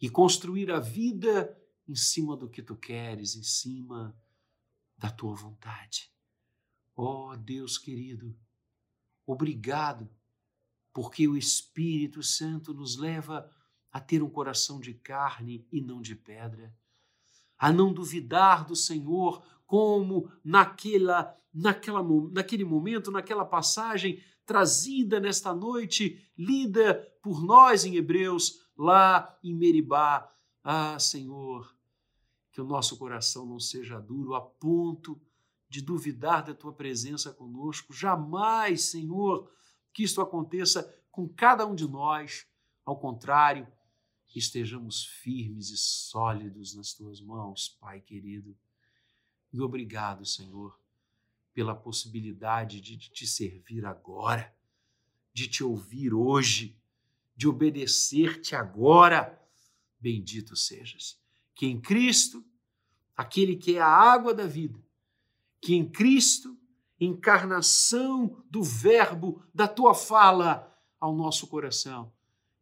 e 0.00 0.08
construir 0.08 0.70
a 0.70 0.78
vida 0.78 1.60
em 1.88 1.96
cima 1.96 2.36
do 2.36 2.48
que 2.48 2.62
tu 2.62 2.76
queres, 2.76 3.34
em 3.34 3.42
cima 3.42 4.16
da 4.96 5.10
tua 5.10 5.34
vontade. 5.34 6.08
Oh, 6.94 7.36
Deus 7.36 7.78
querido, 7.78 8.38
obrigado, 9.26 10.08
porque 10.92 11.26
o 11.26 11.36
Espírito 11.36 12.22
Santo 12.22 12.72
nos 12.72 12.96
leva 12.96 13.52
a 13.92 14.00
ter 14.00 14.22
um 14.22 14.30
coração 14.30 14.80
de 14.80 14.94
carne 14.94 15.66
e 15.72 15.80
não 15.80 16.00
de 16.00 16.14
pedra, 16.14 16.74
a 17.58 17.72
não 17.72 17.92
duvidar 17.92 18.64
do 18.64 18.76
Senhor 18.76 19.42
como 19.66 20.30
naquela, 20.44 21.36
naquela, 21.52 22.02
naquele 22.32 22.64
momento, 22.64 23.10
naquela 23.10 23.44
passagem 23.44 24.22
trazida 24.50 25.20
nesta 25.20 25.54
noite, 25.54 26.28
lida 26.36 26.94
por 27.22 27.40
nós 27.40 27.84
em 27.84 27.94
Hebreus, 27.94 28.66
lá 28.76 29.38
em 29.44 29.54
Meribá. 29.54 30.28
Ah, 30.64 30.98
Senhor, 30.98 31.72
que 32.50 32.60
o 32.60 32.64
nosso 32.64 32.98
coração 32.98 33.46
não 33.46 33.60
seja 33.60 34.00
duro 34.00 34.34
a 34.34 34.40
ponto 34.40 35.20
de 35.68 35.80
duvidar 35.80 36.44
da 36.44 36.52
tua 36.52 36.72
presença 36.72 37.32
conosco. 37.32 37.92
Jamais, 37.92 38.82
Senhor, 38.82 39.48
que 39.92 40.02
isto 40.02 40.20
aconteça 40.20 40.92
com 41.12 41.28
cada 41.28 41.64
um 41.64 41.74
de 41.74 41.88
nós. 41.88 42.44
Ao 42.84 42.98
contrário, 42.98 43.68
estejamos 44.38 45.04
firmes 45.04 45.70
e 45.70 45.76
sólidos 45.76 46.74
nas 46.74 46.94
tuas 46.94 47.20
mãos, 47.20 47.76
Pai 47.80 48.00
querido. 48.00 48.56
E 49.52 49.60
obrigado, 49.60 50.24
Senhor, 50.24 50.78
pela 51.52 51.74
possibilidade 51.74 52.80
de 52.80 52.96
te 52.96 53.26
servir 53.26 53.84
agora, 53.84 54.54
de 55.32 55.48
te 55.48 55.64
ouvir 55.64 56.14
hoje, 56.14 56.78
de 57.34 57.48
obedecer-te 57.48 58.54
agora. 58.54 59.36
Bendito 59.98 60.54
sejas. 60.54 61.18
Que 61.54 61.66
em 61.66 61.80
Cristo, 61.80 62.44
aquele 63.16 63.56
que 63.56 63.76
é 63.76 63.80
a 63.80 63.88
água 63.88 64.32
da 64.32 64.46
vida, 64.46 64.80
que 65.60 65.74
em 65.74 65.88
Cristo, 65.90 66.56
encarnação 66.98 68.42
do 68.48 68.62
Verbo, 68.62 69.42
da 69.52 69.66
tua 69.66 69.94
fala 69.94 70.66
ao 70.98 71.14
nosso 71.14 71.46
coração, 71.48 72.12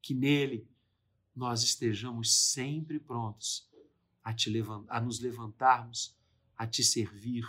que 0.00 0.14
nele 0.14 0.66
nós 1.38 1.62
estejamos 1.62 2.34
sempre 2.34 2.98
prontos 2.98 3.70
a, 4.24 4.34
te 4.34 4.52
a 4.88 5.00
nos 5.00 5.20
levantarmos, 5.20 6.14
a 6.56 6.66
te 6.66 6.82
servir 6.82 7.48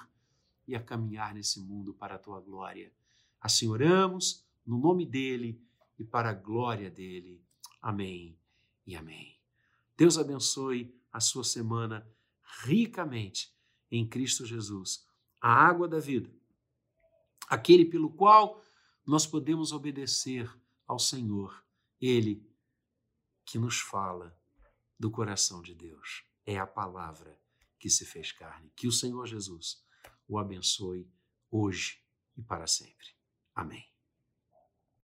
e 0.67 0.75
a 0.75 0.81
caminhar 0.81 1.33
nesse 1.33 1.59
mundo 1.59 1.91
para 1.91 2.15
a 2.15 2.19
tua 2.19 2.39
glória. 2.39 2.93
Assim 3.41 3.67
oramos 3.67 4.45
no 4.63 4.77
nome 4.77 5.07
dele 5.07 5.59
e 5.97 6.03
para 6.03 6.29
a 6.29 6.33
glória 6.33 6.91
dele. 6.91 7.43
Amém 7.81 8.37
e 8.85 8.95
amém. 8.95 9.35
Deus 9.97 10.19
abençoe 10.19 10.95
a 11.11 11.19
sua 11.19 11.43
semana 11.43 12.07
ricamente 12.63 13.51
em 13.89 14.07
Cristo 14.07 14.45
Jesus, 14.45 15.03
a 15.41 15.51
água 15.51 15.87
da 15.87 15.99
vida, 15.99 16.31
aquele 17.47 17.85
pelo 17.85 18.11
qual 18.11 18.63
nós 19.03 19.25
podemos 19.25 19.71
obedecer 19.71 20.47
ao 20.85 20.99
Senhor, 20.99 21.63
ele 21.99 22.47
que 23.49 23.57
nos 23.57 23.79
fala 23.79 24.39
do 24.99 25.09
coração 25.09 25.59
de 25.59 25.73
Deus. 25.73 26.23
É 26.45 26.59
a 26.59 26.67
palavra 26.67 27.35
que 27.79 27.89
se 27.89 28.05
fez 28.05 28.31
carne. 28.31 28.71
Que 28.75 28.87
o 28.87 28.91
Senhor 28.91 29.25
Jesus 29.25 29.83
o 30.27 30.37
abençoe 30.37 31.11
hoje 31.49 31.99
e 32.37 32.43
para 32.43 32.67
sempre. 32.67 33.07
Amém. 33.55 33.83